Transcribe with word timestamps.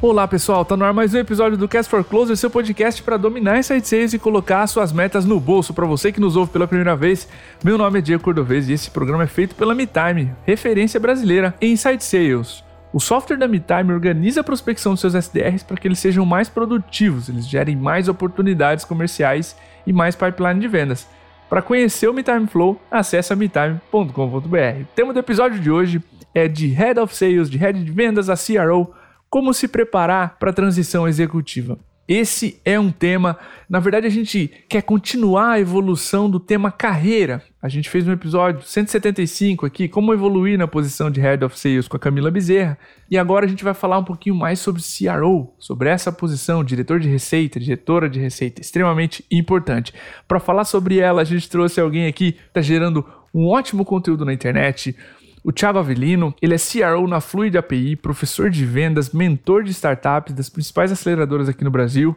Olá 0.00 0.28
pessoal, 0.28 0.64
tá 0.64 0.76
no 0.76 0.84
ar 0.84 0.94
mais 0.94 1.12
um 1.12 1.18
episódio 1.18 1.58
do 1.58 1.66
Cast 1.66 1.90
for 1.90 2.04
Closer, 2.04 2.36
seu 2.36 2.48
podcast 2.48 3.02
para 3.02 3.16
dominar 3.16 3.58
inside 3.58 3.84
sales 3.84 4.12
e 4.12 4.18
colocar 4.18 4.64
suas 4.68 4.92
metas 4.92 5.24
no 5.24 5.40
bolso. 5.40 5.74
Para 5.74 5.86
você 5.86 6.12
que 6.12 6.20
nos 6.20 6.36
ouve 6.36 6.52
pela 6.52 6.68
primeira 6.68 6.94
vez, 6.94 7.28
meu 7.64 7.76
nome 7.76 7.98
é 7.98 8.02
Diego 8.02 8.22
Cordovez 8.22 8.68
e 8.68 8.74
esse 8.74 8.92
programa 8.92 9.24
é 9.24 9.26
feito 9.26 9.56
pela 9.56 9.74
MeTime, 9.74 10.30
referência 10.46 11.00
brasileira 11.00 11.52
em 11.60 11.72
inside 11.72 12.04
sales. 12.04 12.62
O 12.92 13.00
software 13.00 13.38
da 13.38 13.48
MeTime 13.48 13.92
organiza 13.92 14.40
a 14.40 14.44
prospecção 14.44 14.92
dos 14.92 15.00
seus 15.00 15.16
SDRs 15.16 15.64
para 15.64 15.76
que 15.76 15.88
eles 15.88 15.98
sejam 15.98 16.24
mais 16.24 16.48
produtivos, 16.48 17.28
eles 17.28 17.48
gerem 17.48 17.74
mais 17.74 18.08
oportunidades 18.08 18.84
comerciais 18.84 19.56
e 19.84 19.92
mais 19.92 20.14
pipeline 20.14 20.60
de 20.60 20.68
vendas. 20.68 21.08
Para 21.50 21.60
conhecer 21.60 22.08
o 22.08 22.14
MeTime 22.14 22.46
Flow, 22.46 22.80
acesse 22.88 23.34
metime.com.br. 23.34 24.80
O 24.80 24.94
tema 24.94 25.12
do 25.12 25.18
episódio 25.18 25.58
de 25.58 25.72
hoje 25.72 26.00
é 26.32 26.46
de 26.46 26.68
Head 26.68 27.00
of 27.00 27.16
Sales, 27.16 27.50
de 27.50 27.58
Head 27.58 27.82
de 27.82 27.90
Vendas 27.90 28.30
a 28.30 28.36
CRO, 28.36 28.94
como 29.30 29.52
se 29.52 29.68
preparar 29.68 30.38
para 30.38 30.50
a 30.50 30.54
transição 30.54 31.06
executiva? 31.06 31.78
Esse 32.08 32.58
é 32.64 32.80
um 32.80 32.90
tema, 32.90 33.36
na 33.68 33.78
verdade 33.78 34.06
a 34.06 34.10
gente 34.10 34.50
quer 34.66 34.80
continuar 34.80 35.50
a 35.50 35.60
evolução 35.60 36.30
do 36.30 36.40
tema 36.40 36.72
carreira. 36.72 37.42
A 37.60 37.68
gente 37.68 37.90
fez 37.90 38.08
um 38.08 38.12
episódio 38.12 38.62
175 38.62 39.66
aqui, 39.66 39.88
como 39.88 40.14
evoluir 40.14 40.56
na 40.56 40.66
posição 40.66 41.10
de 41.10 41.20
Head 41.20 41.44
of 41.44 41.58
Sales 41.58 41.86
com 41.86 41.98
a 41.98 42.00
Camila 42.00 42.30
Bezerra, 42.30 42.78
e 43.10 43.18
agora 43.18 43.44
a 43.44 43.48
gente 43.48 43.62
vai 43.62 43.74
falar 43.74 43.98
um 43.98 44.04
pouquinho 44.04 44.34
mais 44.34 44.58
sobre 44.58 44.80
CRO, 44.80 45.52
sobre 45.58 45.90
essa 45.90 46.10
posição, 46.10 46.64
diretor 46.64 46.98
de 46.98 47.10
receita, 47.10 47.60
diretora 47.60 48.08
de 48.08 48.18
receita, 48.18 48.62
extremamente 48.62 49.22
importante. 49.30 49.92
Para 50.26 50.40
falar 50.40 50.64
sobre 50.64 50.98
ela, 50.98 51.20
a 51.20 51.26
gente 51.26 51.46
trouxe 51.50 51.78
alguém 51.78 52.06
aqui 52.06 52.32
que 52.32 52.40
está 52.40 52.62
gerando 52.62 53.04
um 53.34 53.46
ótimo 53.46 53.84
conteúdo 53.84 54.24
na 54.24 54.32
internet, 54.32 54.96
o 55.48 55.52
Thiago 55.52 55.78
Avelino, 55.78 56.34
ele 56.42 56.54
é 56.54 56.58
CRO 56.58 57.08
na 57.08 57.22
Fluid 57.22 57.56
API, 57.56 57.96
professor 57.96 58.50
de 58.50 58.66
vendas, 58.66 59.12
mentor 59.12 59.62
de 59.62 59.70
startups 59.70 60.34
das 60.34 60.50
principais 60.50 60.92
aceleradoras 60.92 61.48
aqui 61.48 61.64
no 61.64 61.70
Brasil. 61.70 62.14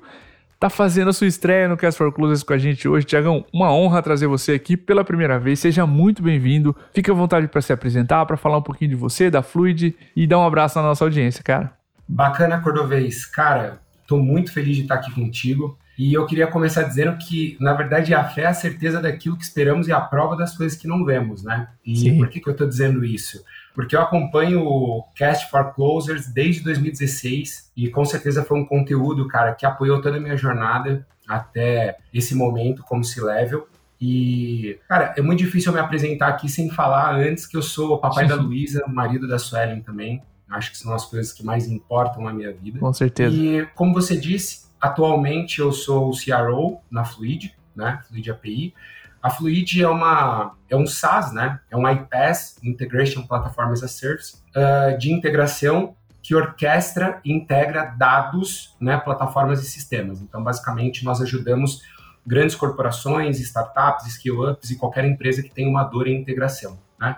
Tá 0.60 0.70
fazendo 0.70 1.12
a 1.12 1.14
sua 1.14 1.28
estreia 1.28 1.70
no 1.70 1.78
Cast 1.78 1.98
for 1.98 2.12
Closers 2.12 2.44
com 2.44 2.52
a 2.52 2.58
gente 2.58 2.90
hoje. 2.90 3.06
Tiagão, 3.06 3.46
uma 3.54 3.74
honra 3.74 4.02
trazer 4.02 4.28
você 4.28 4.52
aqui 4.52 4.76
pela 4.76 5.06
primeira 5.06 5.40
vez. 5.40 5.62
Seja 5.62 5.88
muito 5.88 6.22
bem-vindo. 6.22 6.76
Fique 6.94 7.10
à 7.10 7.14
vontade 7.14 7.48
para 7.48 7.62
se 7.62 7.72
apresentar, 7.72 8.26
para 8.26 8.36
falar 8.36 8.58
um 8.58 8.62
pouquinho 8.62 8.90
de 8.90 8.98
você, 8.98 9.32
da 9.32 9.42
Fluid 9.42 9.96
e 10.14 10.28
dar 10.28 10.38
um 10.38 10.46
abraço 10.46 10.78
na 10.78 10.84
nossa 10.90 11.06
audiência, 11.06 11.42
cara. 11.42 11.72
Bacana, 12.06 12.60
Cordovez. 12.60 13.26
Cara, 13.26 13.80
tô 14.06 14.18
muito 14.18 14.52
feliz 14.52 14.76
de 14.76 14.82
estar 14.82 14.96
aqui 14.96 15.10
contigo. 15.16 15.80
E 15.98 16.14
eu 16.14 16.26
queria 16.26 16.48
começar 16.48 16.84
dizendo 16.84 17.18
que, 17.18 17.58
na 17.60 17.74
verdade, 17.74 18.14
a 18.14 18.24
fé 18.24 18.44
é 18.44 18.48
a 18.48 18.54
certeza 18.54 19.02
daquilo 19.02 19.38
que 19.38 19.44
esperamos 19.44 19.88
e 19.88 19.92
a 19.92 20.02
prova 20.02 20.36
das 20.36 20.56
coisas 20.56 20.78
que 20.78 20.88
não 20.88 21.06
vemos, 21.06 21.44
né? 21.44 21.68
E 21.86 21.96
Sim. 21.96 22.18
por 22.18 22.30
que, 22.30 22.40
que 22.40 22.48
eu 22.48 22.54
estou 22.54 22.68
dizendo 22.68 23.04
isso? 23.04 23.44
Porque 23.74 23.96
eu 23.96 24.02
acompanho 24.02 24.64
o 24.66 25.04
Cast 25.16 25.50
for 25.50 25.74
Closers 25.74 26.28
desde 26.28 26.64
2016 26.64 27.72
e 27.76 27.90
com 27.90 28.04
certeza 28.04 28.44
foi 28.44 28.60
um 28.60 28.66
conteúdo, 28.66 29.28
cara, 29.28 29.54
que 29.54 29.66
apoiou 29.66 30.02
toda 30.02 30.18
a 30.18 30.20
minha 30.20 30.36
jornada 30.36 31.06
até 31.28 31.98
esse 32.14 32.36
momento 32.36 32.84
como 32.84 33.04
C-Level. 33.04 33.68
E, 34.00 34.80
cara, 34.90 35.14
é 35.16 35.22
muito 35.22 35.40
difícil 35.40 35.72
eu 35.72 35.76
me 35.76 35.80
apresentar 35.80 36.30
aqui 36.30 36.50
sem 36.50 36.70
falar 36.72 37.16
antes 37.16 37.46
que 37.46 37.56
eu 37.56 37.62
sou 37.62 37.94
o 37.94 37.98
papai 38.00 38.28
da 38.28 38.36
Luísa, 38.36 38.84
marido 38.88 39.28
da 39.28 39.38
Suelen 39.38 39.82
também. 39.82 40.24
Acho 40.50 40.72
que 40.72 40.78
são 40.78 40.94
as 40.94 41.06
coisas 41.06 41.32
que 41.32 41.46
mais 41.46 41.68
importam 41.68 42.24
na 42.24 42.34
minha 42.34 42.52
vida. 42.52 42.80
Com 42.80 42.92
certeza. 42.92 43.34
E, 43.34 43.66
como 43.76 43.94
você 43.94 44.18
disse, 44.18 44.66
Atualmente 44.82 45.60
eu 45.60 45.72
sou 45.72 46.10
o 46.10 46.14
CRO 46.18 46.82
na 46.90 47.06
Fluid, 47.06 47.56
né? 47.76 48.02
Fluid 48.08 48.32
API. 48.32 48.74
A 49.22 49.30
Fluid 49.30 49.82
é 49.82 49.88
uma 49.88 50.56
é 50.68 50.76
um 50.76 50.88
SaaS, 50.88 51.32
né? 51.32 51.60
É 51.70 51.78
um 51.78 51.88
iPaaS, 51.88 52.58
Integration 52.64 53.22
Platform 53.22 53.72
as 53.72 53.84
a 53.84 53.88
Service, 53.88 54.38
uh, 54.56 54.98
de 54.98 55.12
integração 55.14 55.96
que 56.24 56.36
orquestra 56.36 57.20
e 57.26 57.32
integra 57.32 57.96
dados, 57.98 58.76
né, 58.80 58.98
plataformas 58.98 59.62
e 59.62 59.66
sistemas. 59.66 60.22
Então, 60.22 60.44
basicamente, 60.44 61.04
nós 61.04 61.20
ajudamos 61.20 61.82
grandes 62.26 62.56
corporações, 62.56 63.40
startups, 63.40 64.06
skill-ups 64.06 64.70
e 64.70 64.78
qualquer 64.78 65.04
empresa 65.06 65.42
que 65.42 65.50
tenha 65.50 65.68
uma 65.68 65.84
dor 65.84 66.08
em 66.08 66.22
integração. 66.22 66.80
Né? 67.00 67.16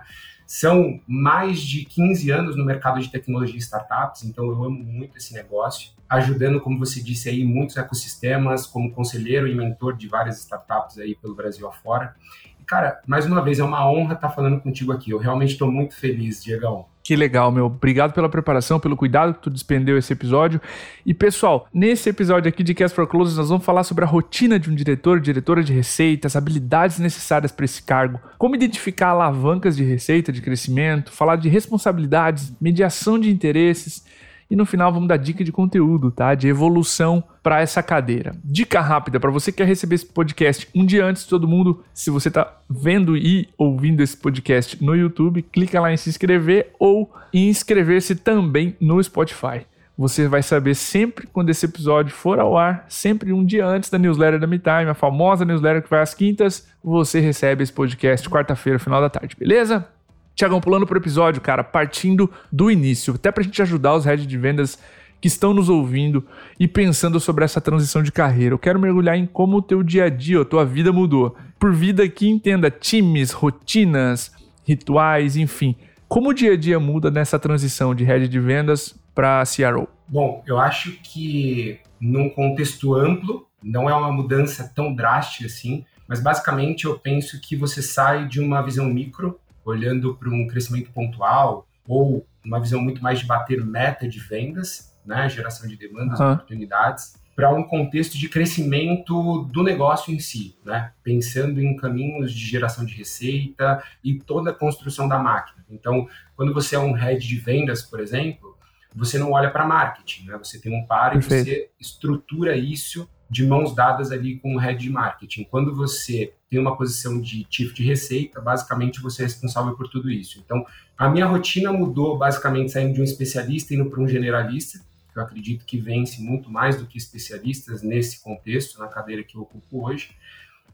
São 0.56 1.00
mais 1.08 1.60
de 1.60 1.84
15 1.84 2.30
anos 2.30 2.56
no 2.56 2.64
mercado 2.64 3.00
de 3.00 3.10
tecnologia 3.10 3.56
e 3.56 3.58
startups, 3.58 4.24
então 4.24 4.46
eu 4.46 4.64
amo 4.64 4.84
muito 4.84 5.18
esse 5.18 5.34
negócio 5.34 5.94
ajudando, 6.08 6.62
como 6.62 6.78
você 6.78 7.02
disse 7.02 7.28
aí, 7.28 7.44
muitos 7.44 7.76
ecossistemas, 7.76 8.68
como 8.68 8.92
conselheiro 8.92 9.48
e 9.48 9.56
mentor 9.56 9.98
de 9.98 10.08
várias 10.08 10.38
startups 10.42 11.00
aí 11.00 11.16
pelo 11.16 11.34
Brasil 11.34 11.68
afora. 11.68 12.16
E, 12.62 12.64
cara, 12.66 13.02
mais 13.08 13.26
uma 13.26 13.42
vez, 13.42 13.58
é 13.58 13.64
uma 13.64 13.92
honra 13.92 14.14
estar 14.14 14.30
falando 14.30 14.62
contigo 14.62 14.92
aqui. 14.92 15.10
Eu 15.10 15.18
realmente 15.18 15.54
estou 15.54 15.72
muito 15.72 15.96
feliz, 15.96 16.44
Diegão. 16.44 16.86
Que 17.04 17.18
legal, 17.18 17.52
meu. 17.52 17.66
Obrigado 17.66 18.14
pela 18.14 18.30
preparação, 18.30 18.80
pelo 18.80 18.96
cuidado 18.96 19.34
que 19.34 19.42
tu 19.42 19.50
despendeu 19.50 19.98
esse 19.98 20.14
episódio. 20.14 20.62
E 21.06 21.14
pessoal, 21.14 21.68
nesse 21.74 22.10
episódio 22.10 22.48
aqui 22.48 22.64
de 22.64 22.74
Cast 22.74 22.96
for 22.96 23.06
Closes, 23.06 23.36
nós 23.36 23.50
vamos 23.50 23.66
falar 23.66 23.84
sobre 23.84 24.06
a 24.06 24.08
rotina 24.08 24.58
de 24.58 24.70
um 24.70 24.76
diretor, 24.76 25.20
diretora 25.20 25.62
de 25.62 25.74
receita, 25.74 26.28
as 26.28 26.38
habilidades 26.38 27.00
necessárias 27.00 27.52
para 27.52 27.66
esse 27.66 27.84
cargo, 27.84 28.22
como 28.38 28.56
identificar 28.56 29.10
alavancas 29.10 29.76
de 29.76 29.84
receita, 29.84 30.32
de 30.32 30.42
crescimento, 30.42 31.12
falar 31.12 31.36
de 31.36 31.50
responsabilidades, 31.50 32.54
mediação 32.62 33.20
de 33.20 33.30
interesses 33.30 34.06
e 34.50 34.56
no 34.56 34.66
final 34.66 34.92
vamos 34.92 35.08
dar 35.08 35.18
dica 35.18 35.44
de 35.44 35.52
conteúdo, 35.52 36.12
tá? 36.12 36.36
De 36.36 36.48
evolução 36.48 37.24
para 37.42 37.62
essa 37.62 37.82
cadeira. 37.84 38.36
Dica 38.44 38.82
rápida 38.82 39.20
para 39.20 39.32
você 39.32 39.52
que 39.52 39.58
quer 39.58 39.68
receber 39.68 39.96
esse 39.96 40.06
podcast 40.06 40.68
um 40.74 40.86
dia 40.86 41.06
antes 41.06 41.24
de 41.24 41.30
todo 41.30 41.48
mundo, 41.48 41.84
se 41.94 42.10
você 42.10 42.28
está 42.28 42.58
vendo 42.70 43.18
e 43.18 43.50
ouvindo 43.58 44.02
esse 44.02 44.16
podcast 44.16 44.84
no 44.84 44.96
YouTube, 44.96 45.42
clica 45.42 45.80
lá 45.80 45.92
em 45.92 45.98
se 45.98 46.10
inscrever 46.10 46.72
ou 46.80 47.14
inscrever-se 47.34 48.16
também 48.16 48.76
no 48.80 49.02
Spotify. 49.04 49.66
Você 49.96 50.28
vai 50.28 50.42
saber 50.42 50.74
sempre 50.74 51.28
quando 51.28 51.52
esse 51.52 51.66
episódio 51.66 52.12
for 52.12 52.40
ao 52.40 52.58
ar, 52.58 52.86
sempre 52.90 53.32
um 53.32 53.46
dia 53.46 53.66
antes 53.66 53.92
da 53.92 54.00
newsletter 54.00 54.40
da 54.40 54.48
MeTime, 54.48 54.90
a 54.90 54.96
famosa 54.96 55.46
newsletter 55.46 55.84
que 55.84 55.90
vai 55.90 56.02
às 56.02 56.16
quintas, 56.16 56.68
você 56.84 57.20
recebe 57.20 57.62
esse 57.62 57.72
podcast 57.72 58.28
quarta-feira, 58.28 58.80
final 58.80 59.00
da 59.00 59.10
tarde, 59.10 59.36
beleza? 59.38 59.88
Tiagão, 60.36 60.60
pulando 60.60 60.88
pro 60.88 60.98
episódio, 60.98 61.42
cara, 61.42 61.64
partindo 61.64 62.30
do 62.52 62.72
início, 62.72 63.14
até 63.14 63.32
pra 63.32 63.44
gente 63.44 63.62
ajudar 63.62 63.94
os 63.94 64.06
heads 64.06 64.26
de 64.26 64.38
vendas 64.38 64.80
que 65.22 65.28
estão 65.28 65.54
nos 65.54 65.70
ouvindo 65.70 66.26
e 66.60 66.68
pensando 66.68 67.20
sobre 67.20 67.46
essa 67.46 67.62
transição 67.62 68.04
de 68.04 68.12
carreira. 68.12 68.54
Eu 68.54 68.60
quero 68.60 68.80
mergulhar 68.80 69.18
em 69.18 69.26
como 69.26 69.58
o 69.58 69.62
teu 69.62 69.82
dia 69.82 70.06
a 70.06 70.10
dia, 70.10 70.42
a 70.42 70.46
tua 70.46 70.66
vida 70.66 70.92
mudou. 70.92 71.36
Por 71.58 71.74
vida 71.74 72.08
que 72.10 72.28
entenda 72.28 72.70
times, 72.70 73.32
rotinas, 73.32 74.34
rituais, 74.66 75.38
enfim. 75.38 75.76
Como 76.10 76.30
o 76.30 76.34
dia 76.34 76.54
a 76.54 76.58
dia 76.58 76.80
muda 76.80 77.10
nessa 77.10 77.40
transição 77.40 77.96
de 77.96 78.04
head 78.04 78.28
de 78.28 78.40
vendas 78.40 79.00
para 79.16 79.44
CRO? 79.46 79.88
Bom, 80.08 80.44
eu 80.46 80.60
acho 80.60 80.92
que 81.02 81.80
num 82.02 82.30
contexto 82.30 82.94
amplo, 82.94 83.48
não 83.64 83.90
é 83.90 83.96
uma 83.96 84.12
mudança 84.12 84.70
tão 84.76 84.94
drástica 84.94 85.46
assim, 85.46 85.86
mas 86.06 86.22
basicamente 86.22 86.84
eu 86.84 87.00
penso 87.00 87.40
que 87.40 87.56
você 87.56 87.82
sai 87.82 88.28
de 88.28 88.42
uma 88.42 88.62
visão 88.62 88.86
micro 88.86 89.40
olhando 89.66 90.16
para 90.16 90.30
um 90.30 90.48
crescimento 90.48 90.92
pontual 90.92 91.68
ou 91.88 92.26
uma 92.44 92.60
visão 92.60 92.82
muito 92.82 93.02
mais 93.02 93.20
de 93.20 93.26
bater 93.26 93.64
meta 93.64 94.08
de 94.08 94.20
vendas, 94.20 94.96
né, 95.06 95.28
geração 95.30 95.68
de 95.68 95.76
demandas, 95.76 96.20
uhum. 96.20 96.34
oportunidades, 96.34 97.16
para 97.36 97.52
um 97.52 97.64
contexto 97.64 98.18
de 98.18 98.30
crescimento 98.30 99.44
do 99.52 99.64
negócio 99.64 100.14
em 100.14 100.20
si, 100.20 100.56
né, 100.64 100.92
pensando 101.04 101.60
em 101.60 101.76
caminhos 101.76 102.32
de 102.32 102.46
geração 102.46 102.86
de 102.86 102.94
receita 102.94 103.84
e 104.04 104.16
toda 104.16 104.52
a 104.52 104.54
construção 104.54 105.08
da 105.08 105.18
máquina. 105.18 105.66
Então, 105.70 106.08
quando 106.36 106.54
você 106.54 106.76
é 106.76 106.80
um 106.80 106.92
head 106.92 107.26
de 107.26 107.38
vendas, 107.38 107.82
por 107.82 108.00
exemplo, 108.00 108.54
você 108.96 109.18
não 109.18 109.32
olha 109.32 109.50
para 109.50 109.66
marketing, 109.66 110.28
né? 110.28 110.38
Você 110.38 110.60
tem 110.60 110.72
um 110.72 110.86
par 110.86 111.16
e 111.16 111.22
você 111.22 111.72
estrutura 111.80 112.56
isso 112.56 113.10
de 113.34 113.48
mãos 113.48 113.74
dadas 113.74 114.12
ali 114.12 114.38
com 114.38 114.56
o 114.56 114.60
head 114.60 114.80
de 114.80 114.92
marketing. 114.92 115.44
Quando 115.46 115.76
você 115.76 116.34
tem 116.48 116.60
uma 116.60 116.78
posição 116.78 117.20
de 117.20 117.48
chief 117.50 117.74
de 117.74 117.84
receita, 117.84 118.40
basicamente 118.40 119.02
você 119.02 119.24
é 119.24 119.26
responsável 119.26 119.76
por 119.76 119.90
tudo 119.90 120.10
isso. 120.12 120.40
Então, 120.46 120.64
a 120.96 121.10
minha 121.10 121.26
rotina 121.26 121.74
mudou 121.74 122.16
basicamente 122.16 122.72
saindo 122.72 122.94
de 122.94 123.02
um 123.02 123.04
especialista 123.04 123.74
indo 123.74 123.90
para 123.90 124.00
um 124.00 124.08
generalista, 124.08 124.80
que 125.12 125.18
eu 125.18 125.24
acredito 125.24 125.66
que 125.66 125.80
vence 125.80 126.22
muito 126.22 126.52
mais 126.52 126.78
do 126.78 126.86
que 126.86 126.96
especialistas 126.96 127.82
nesse 127.82 128.24
contexto, 128.24 128.80
na 128.80 128.88
cadeira 128.88 129.24
que 129.24 129.36
eu 129.36 129.42
ocupo 129.42 129.88
hoje. 129.88 130.12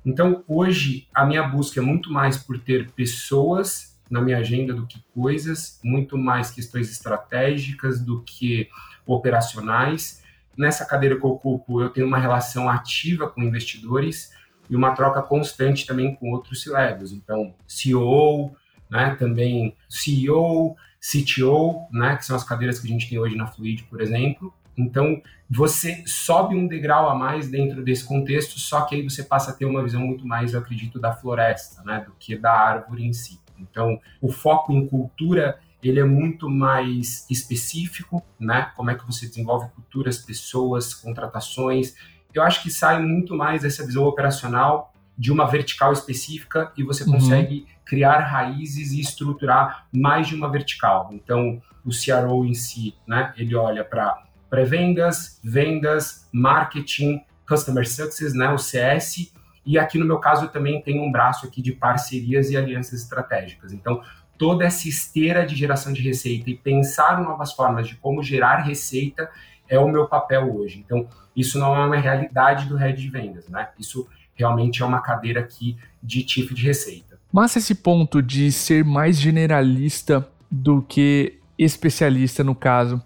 Então, 0.06 0.44
hoje, 0.46 1.08
a 1.16 1.26
minha 1.26 1.44
busca 1.44 1.80
é 1.80 1.84
muito 1.84 2.12
mais 2.12 2.38
por 2.38 2.60
ter 2.60 2.92
pessoas 2.92 3.98
na 4.12 4.22
minha 4.22 4.40
agenda 4.40 4.74
do 4.74 4.86
que 4.86 5.02
coisas, 5.14 5.80
muito 5.82 6.18
mais 6.18 6.52
questões 6.52 6.92
estratégicas 6.92 8.02
do 8.02 8.22
que 8.22 8.68
operacionais 9.06 10.22
nessa 10.60 10.86
cadeira 10.86 11.18
que 11.18 11.26
eu 11.26 11.30
ocupo, 11.30 11.82
eu 11.82 11.90
tenho 11.90 12.06
uma 12.06 12.20
relação 12.20 12.70
ativa 12.70 13.30
com 13.30 13.42
investidores 13.42 14.32
e 14.70 14.76
uma 14.76 14.94
troca 14.94 15.22
constante 15.22 15.86
também 15.86 16.14
com 16.16 16.32
outros 16.32 16.62
C-levels. 16.62 17.14
Então, 17.14 17.56
CEO, 17.66 18.54
né, 18.92 19.16
também 19.18 19.74
CEO, 19.88 20.76
CTO, 21.00 21.88
né, 21.92 22.18
que 22.18 22.26
são 22.26 22.36
as 22.36 22.44
cadeiras 22.44 22.78
que 22.78 22.88
a 22.88 22.90
gente 22.90 23.10
tem 23.10 23.18
hoje 23.18 23.38
na 23.38 23.48
Fluid, 23.48 23.84
por 23.84 24.02
exemplo. 24.02 24.54
Então, 24.78 25.22
você 25.50 26.04
sobe 26.06 26.56
um 26.56 26.68
degrau 26.68 27.10
a 27.10 27.16
mais 27.16 27.50
dentro 27.50 27.82
desse 27.82 28.04
contexto, 28.04 28.60
só 28.60 28.82
que 28.82 28.96
aí 28.96 29.02
você 29.02 29.24
passa 29.24 29.52
a 29.52 29.54
ter 29.54 29.66
uma 29.66 29.82
visão 29.82 30.02
muito 30.02 30.28
mais, 30.28 30.54
eu 30.54 30.60
acredito, 30.60 31.00
da 31.00 31.14
floresta, 31.14 31.82
né, 31.84 32.04
do 32.06 32.14
que 32.20 32.36
da 32.36 32.52
árvore 32.52 33.06
em 33.06 33.14
si. 33.14 33.40
Então, 33.58 34.00
o 34.22 34.30
foco 34.30 34.74
em 34.74 34.86
cultura 34.88 35.58
ele 35.82 36.00
é 36.00 36.04
muito 36.04 36.50
mais 36.50 37.26
específico, 37.30 38.24
né? 38.40 38.72
Como 38.76 38.92
é 38.92 38.96
que 38.96 39.06
você 39.06 39.28
desenvolve 39.28 39.70
culturas, 39.70 40.18
pessoas, 40.18 40.94
contratações. 40.94 41.96
Eu 42.34 42.44
acho 42.44 42.62
que 42.62 42.70
sai 42.70 43.02
muito 43.02 43.36
mais 43.36 43.62
dessa 43.62 43.86
visão 43.86 44.04
operacional 44.04 44.94
de 45.18 45.32
uma 45.32 45.46
vertical 45.46 45.92
específica 45.92 46.72
e 46.78 46.84
você 46.84 47.04
uhum. 47.04 47.14
consegue 47.14 47.66
criar 47.86 48.20
raízes 48.20 48.92
e 48.92 49.02
estruturar 49.02 49.88
mais 49.92 50.28
de 50.28 50.36
uma 50.36 50.50
vertical. 50.50 51.10
Então, 51.12 51.62
o 51.84 51.90
CRO 51.90 52.46
em 52.46 52.54
si, 52.54 52.94
né? 53.08 53.34
Ele 53.38 53.56
olha 53.56 53.84
para 53.84 54.24
pré-vendas, 54.50 55.40
vendas, 55.44 56.28
marketing, 56.32 57.22
customer 57.48 57.88
success, 57.88 58.34
né? 58.34 58.50
O 58.50 58.58
CS. 58.58 59.34
E 59.66 59.78
aqui 59.78 59.98
no 59.98 60.06
meu 60.06 60.20
caso 60.20 60.46
eu 60.46 60.50
também 60.50 60.82
tenho 60.82 61.04
um 61.04 61.12
braço 61.12 61.46
aqui 61.46 61.62
de 61.62 61.72
parcerias 61.72 62.50
e 62.50 62.58
alianças 62.58 63.02
estratégicas. 63.02 63.74
Então, 63.74 64.02
toda 64.40 64.66
essa 64.66 64.88
esteira 64.88 65.46
de 65.46 65.54
geração 65.54 65.92
de 65.92 66.02
receita 66.02 66.50
e 66.50 66.56
pensar 66.56 67.22
novas 67.22 67.52
formas 67.52 67.88
de 67.88 67.96
como 67.96 68.24
gerar 68.24 68.64
receita 68.64 69.30
é 69.68 69.78
o 69.78 69.88
meu 69.88 70.08
papel 70.08 70.56
hoje. 70.56 70.84
Então, 70.84 71.06
isso 71.36 71.60
não 71.60 71.76
é 71.76 71.86
uma 71.86 71.98
realidade 71.98 72.66
do 72.66 72.78
head 72.78 73.00
de 73.00 73.10
vendas, 73.10 73.50
né? 73.50 73.68
Isso 73.78 74.08
realmente 74.34 74.82
é 74.82 74.86
uma 74.86 75.02
cadeira 75.02 75.42
aqui 75.42 75.78
de 76.02 76.24
tipo 76.24 76.54
de 76.56 76.66
receita. 76.66 77.20
Mas 77.32 77.56
esse 77.58 77.76
ponto 77.76 78.22
de 78.22 78.50
ser 78.52 78.84
mais 78.84 79.20
generalista 79.20 80.26
do 80.50 80.82
que 80.82 81.38
especialista 81.58 82.42
no 82.42 82.56
caso. 82.56 83.02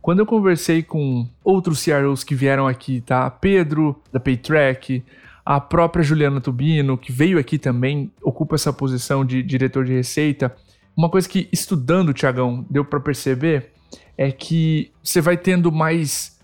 Quando 0.00 0.20
eu 0.20 0.26
conversei 0.26 0.84
com 0.84 1.28
outros 1.42 1.84
CROs 1.84 2.22
que 2.22 2.36
vieram 2.36 2.68
aqui, 2.68 3.00
tá? 3.00 3.28
Pedro, 3.28 4.00
da 4.12 4.20
Paytrack, 4.20 5.04
a 5.44 5.60
própria 5.60 6.04
Juliana 6.04 6.40
Tubino, 6.40 6.96
que 6.96 7.10
veio 7.10 7.40
aqui 7.40 7.58
também, 7.58 8.10
ocupa 8.22 8.54
essa 8.54 8.72
posição 8.72 9.24
de 9.24 9.42
diretor 9.42 9.84
de 9.84 9.92
receita. 9.92 10.54
Uma 10.96 11.10
coisa 11.10 11.28
que 11.28 11.48
estudando, 11.52 12.14
Tiagão, 12.14 12.64
deu 12.70 12.84
para 12.84 12.98
perceber 12.98 13.72
é 14.16 14.32
que 14.32 14.90
você 15.02 15.20
vai 15.20 15.36
tendo 15.36 15.70
mais 15.70 16.36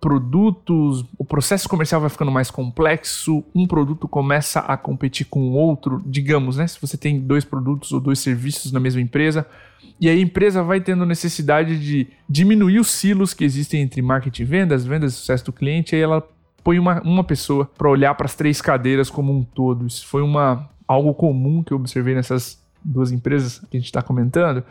produtos, 0.00 1.04
o 1.18 1.24
processo 1.24 1.68
comercial 1.68 2.00
vai 2.00 2.08
ficando 2.08 2.30
mais 2.30 2.50
complexo, 2.50 3.44
um 3.54 3.66
produto 3.66 4.06
começa 4.06 4.60
a 4.60 4.76
competir 4.76 5.26
com 5.26 5.40
o 5.40 5.52
outro, 5.52 6.00
digamos, 6.06 6.56
né? 6.56 6.66
Se 6.66 6.80
você 6.80 6.96
tem 6.96 7.20
dois 7.20 7.44
produtos 7.44 7.92
ou 7.92 8.00
dois 8.00 8.20
serviços 8.20 8.70
na 8.70 8.78
mesma 8.78 9.00
empresa, 9.00 9.46
e 10.00 10.08
a 10.08 10.16
empresa 10.16 10.62
vai 10.62 10.80
tendo 10.80 11.04
necessidade 11.04 11.78
de 11.78 12.06
diminuir 12.28 12.78
os 12.78 12.88
silos 12.88 13.34
que 13.34 13.44
existem 13.44 13.82
entre 13.82 14.00
marketing 14.00 14.42
e 14.42 14.44
vendas, 14.44 14.86
vendas 14.86 15.12
e 15.12 15.16
sucesso 15.16 15.44
do 15.46 15.52
cliente, 15.52 15.94
aí 15.94 16.00
ela 16.00 16.26
põe 16.62 16.78
uma, 16.78 17.02
uma 17.02 17.24
pessoa 17.24 17.68
para 17.76 17.88
olhar 17.88 18.14
para 18.14 18.26
as 18.26 18.34
três 18.34 18.62
cadeiras 18.62 19.10
como 19.10 19.32
um 19.36 19.42
todo. 19.42 19.86
Isso 19.86 20.06
foi 20.06 20.22
uma, 20.22 20.68
algo 20.86 21.12
comum 21.12 21.62
que 21.62 21.72
eu 21.72 21.76
observei 21.76 22.14
nessas 22.14 22.62
duas 22.84 23.12
empresas 23.12 23.58
que 23.70 23.76
a 23.76 23.80
gente 23.80 23.86
está 23.86 24.02
comentando, 24.02 24.62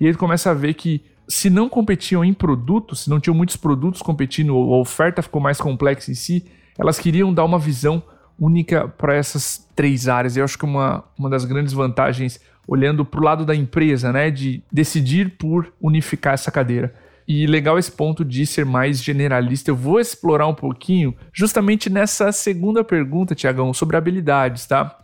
e 0.00 0.06
aí 0.06 0.14
começa 0.14 0.50
a 0.50 0.54
ver 0.54 0.74
que 0.74 1.02
se 1.28 1.50
não 1.50 1.68
competiam 1.68 2.24
em 2.24 2.32
produtos, 2.32 3.00
se 3.00 3.10
não 3.10 3.18
tinham 3.18 3.34
muitos 3.34 3.56
produtos 3.56 4.00
competindo, 4.02 4.56
ou 4.56 4.74
a 4.74 4.78
oferta 4.78 5.22
ficou 5.22 5.40
mais 5.40 5.60
complexa 5.60 6.10
em 6.10 6.14
si, 6.14 6.44
elas 6.78 6.98
queriam 6.98 7.32
dar 7.32 7.44
uma 7.44 7.58
visão 7.58 8.02
única 8.38 8.86
para 8.86 9.14
essas 9.14 9.66
três 9.74 10.08
áreas. 10.08 10.36
Eu 10.36 10.44
acho 10.44 10.58
que 10.58 10.64
uma, 10.64 11.04
uma 11.18 11.30
das 11.30 11.44
grandes 11.44 11.72
vantagens, 11.72 12.40
olhando 12.66 13.04
para 13.04 13.20
o 13.20 13.24
lado 13.24 13.44
da 13.44 13.54
empresa, 13.54 14.12
né, 14.12 14.30
de 14.30 14.62
decidir 14.70 15.36
por 15.38 15.72
unificar 15.80 16.34
essa 16.34 16.50
cadeira. 16.50 16.94
E 17.26 17.44
legal 17.46 17.76
esse 17.76 17.90
ponto 17.90 18.24
de 18.24 18.46
ser 18.46 18.64
mais 18.64 19.02
generalista. 19.02 19.70
Eu 19.70 19.76
vou 19.76 19.98
explorar 19.98 20.46
um 20.46 20.54
pouquinho 20.54 21.12
justamente 21.32 21.90
nessa 21.90 22.30
segunda 22.30 22.84
pergunta, 22.84 23.34
Tiagão, 23.34 23.74
sobre 23.74 23.96
habilidades, 23.96 24.64
tá? 24.64 24.96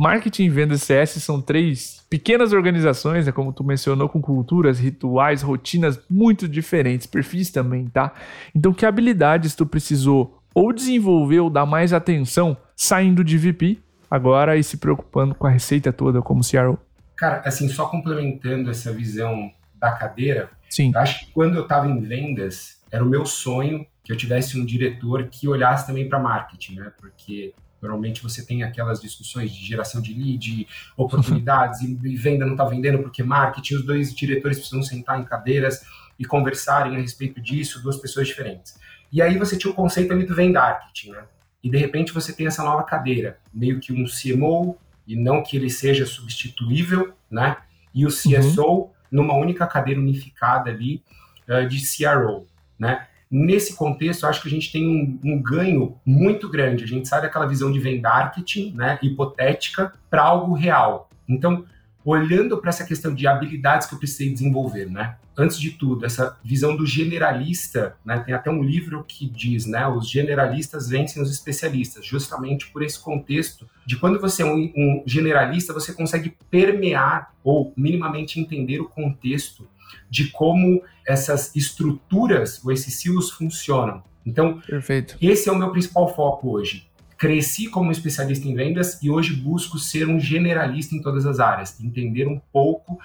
Marketing, 0.00 0.48
vendas 0.48 0.80
e 0.80 0.86
CS 0.86 1.10
são 1.22 1.42
três 1.42 2.06
pequenas 2.08 2.54
organizações, 2.54 3.26
né, 3.26 3.32
como 3.32 3.52
tu 3.52 3.62
mencionou, 3.62 4.08
com 4.08 4.18
culturas, 4.18 4.78
rituais, 4.78 5.42
rotinas 5.42 6.00
muito 6.08 6.48
diferentes, 6.48 7.06
perfis 7.06 7.50
também, 7.50 7.86
tá? 7.86 8.14
Então, 8.54 8.72
que 8.72 8.86
habilidades 8.86 9.54
tu 9.54 9.66
precisou 9.66 10.42
ou 10.54 10.72
desenvolver 10.72 11.40
ou 11.40 11.50
dar 11.50 11.66
mais 11.66 11.92
atenção 11.92 12.56
saindo 12.74 13.22
de 13.22 13.36
VP 13.36 13.78
agora 14.10 14.56
e 14.56 14.64
se 14.64 14.78
preocupando 14.78 15.34
com 15.34 15.46
a 15.46 15.50
receita 15.50 15.92
toda 15.92 16.22
como 16.22 16.40
CRO? 16.40 16.78
Cara, 17.14 17.42
assim, 17.44 17.68
só 17.68 17.84
complementando 17.84 18.70
essa 18.70 18.90
visão 18.90 19.50
da 19.74 19.90
cadeira, 19.90 20.48
Sim. 20.70 20.92
acho 20.96 21.26
que 21.26 21.32
quando 21.32 21.56
eu 21.56 21.64
estava 21.64 21.86
em 21.86 22.00
vendas, 22.00 22.80
era 22.90 23.04
o 23.04 23.06
meu 23.06 23.26
sonho 23.26 23.84
que 24.02 24.10
eu 24.10 24.16
tivesse 24.16 24.58
um 24.58 24.64
diretor 24.64 25.24
que 25.24 25.46
olhasse 25.46 25.86
também 25.86 26.08
para 26.08 26.18
marketing, 26.18 26.76
né? 26.76 26.90
Porque 26.98 27.52
Normalmente 27.80 28.22
você 28.22 28.44
tem 28.44 28.62
aquelas 28.62 29.00
discussões 29.00 29.52
de 29.52 29.64
geração 29.64 30.00
de 30.00 30.12
lead, 30.12 30.66
oportunidades, 30.96 31.80
e, 31.82 32.16
venda 32.16 32.44
não 32.44 32.52
está 32.52 32.64
vendendo 32.64 33.02
porque 33.02 33.22
marketing, 33.22 33.76
os 33.76 33.86
dois 33.86 34.14
diretores 34.14 34.58
precisam 34.58 34.82
sentar 34.82 35.18
em 35.20 35.24
cadeiras 35.24 35.82
e 36.18 36.24
conversarem 36.24 36.96
a 36.96 37.00
respeito 37.00 37.40
disso, 37.40 37.82
duas 37.82 37.96
pessoas 37.96 38.28
diferentes. 38.28 38.78
E 39.12 39.22
aí 39.22 39.38
você 39.38 39.56
tinha 39.56 39.70
o 39.70 39.74
conceito 39.74 40.12
ali 40.12 40.24
do 40.24 40.34
vendarketing, 40.34 41.12
né? 41.12 41.24
E 41.62 41.70
de 41.70 41.76
repente 41.76 42.12
você 42.12 42.32
tem 42.32 42.46
essa 42.46 42.62
nova 42.62 42.84
cadeira, 42.84 43.38
meio 43.52 43.80
que 43.80 43.92
um 43.92 44.04
CMO, 44.04 44.78
e 45.06 45.16
não 45.16 45.42
que 45.42 45.56
ele 45.56 45.68
seja 45.68 46.06
substituível, 46.06 47.12
né? 47.30 47.56
E 47.92 48.06
o 48.06 48.08
CSO 48.08 48.62
uhum. 48.62 48.90
numa 49.10 49.34
única 49.34 49.66
cadeira 49.66 50.00
unificada 50.00 50.70
ali 50.70 51.02
uh, 51.48 51.66
de 51.66 51.80
CRO, 51.80 52.46
né? 52.78 53.06
Nesse 53.30 53.76
contexto, 53.76 54.26
acho 54.26 54.42
que 54.42 54.48
a 54.48 54.50
gente 54.50 54.72
tem 54.72 54.88
um, 54.88 55.18
um 55.22 55.40
ganho 55.40 55.96
muito 56.04 56.48
grande. 56.48 56.82
A 56.82 56.86
gente 56.86 57.06
sai 57.06 57.22
daquela 57.22 57.46
visão 57.46 57.70
de 57.70 57.78
vendarketing, 57.78 58.72
né, 58.74 58.98
hipotética, 59.00 59.92
para 60.10 60.22
algo 60.22 60.52
real. 60.52 61.08
Então, 61.28 61.64
olhando 62.04 62.58
para 62.58 62.70
essa 62.70 62.84
questão 62.84 63.14
de 63.14 63.26
habilidades 63.26 63.86
que 63.86 63.94
eu 63.94 63.98
precisei 63.98 64.32
desenvolver, 64.32 64.90
né? 64.90 65.16
Antes 65.38 65.58
de 65.58 65.70
tudo, 65.70 66.04
essa 66.04 66.36
visão 66.42 66.76
do 66.76 66.84
generalista, 66.84 67.96
né? 68.04 68.18
Tem 68.18 68.34
até 68.34 68.50
um 68.50 68.62
livro 68.62 69.04
que 69.06 69.28
diz, 69.28 69.64
né? 69.64 69.86
Os 69.86 70.10
generalistas 70.10 70.88
vencem 70.88 71.22
os 71.22 71.30
especialistas, 71.30 72.04
justamente 72.04 72.68
por 72.70 72.82
esse 72.82 72.98
contexto 72.98 73.68
de 73.86 73.96
quando 73.96 74.20
você 74.20 74.42
é 74.42 74.46
um, 74.46 74.72
um 74.76 75.02
generalista, 75.06 75.72
você 75.72 75.92
consegue 75.92 76.36
permear 76.50 77.32
ou 77.44 77.72
minimamente 77.76 78.40
entender 78.40 78.80
o 78.80 78.88
contexto 78.88 79.68
de 80.08 80.30
como 80.30 80.82
essas 81.06 81.54
estruturas 81.54 82.64
ou 82.64 82.72
esses 82.72 82.94
silos 82.94 83.30
funcionam. 83.30 84.02
Então, 84.24 84.60
Perfeito. 84.60 85.16
esse 85.20 85.48
é 85.48 85.52
o 85.52 85.58
meu 85.58 85.70
principal 85.70 86.14
foco 86.14 86.50
hoje. 86.50 86.88
Cresci 87.16 87.68
como 87.68 87.92
especialista 87.92 88.48
em 88.48 88.54
vendas 88.54 89.02
e 89.02 89.10
hoje 89.10 89.34
busco 89.34 89.78
ser 89.78 90.08
um 90.08 90.18
generalista 90.18 90.94
em 90.94 91.02
todas 91.02 91.26
as 91.26 91.38
áreas, 91.38 91.78
entender 91.80 92.26
um 92.26 92.40
pouco 92.52 92.98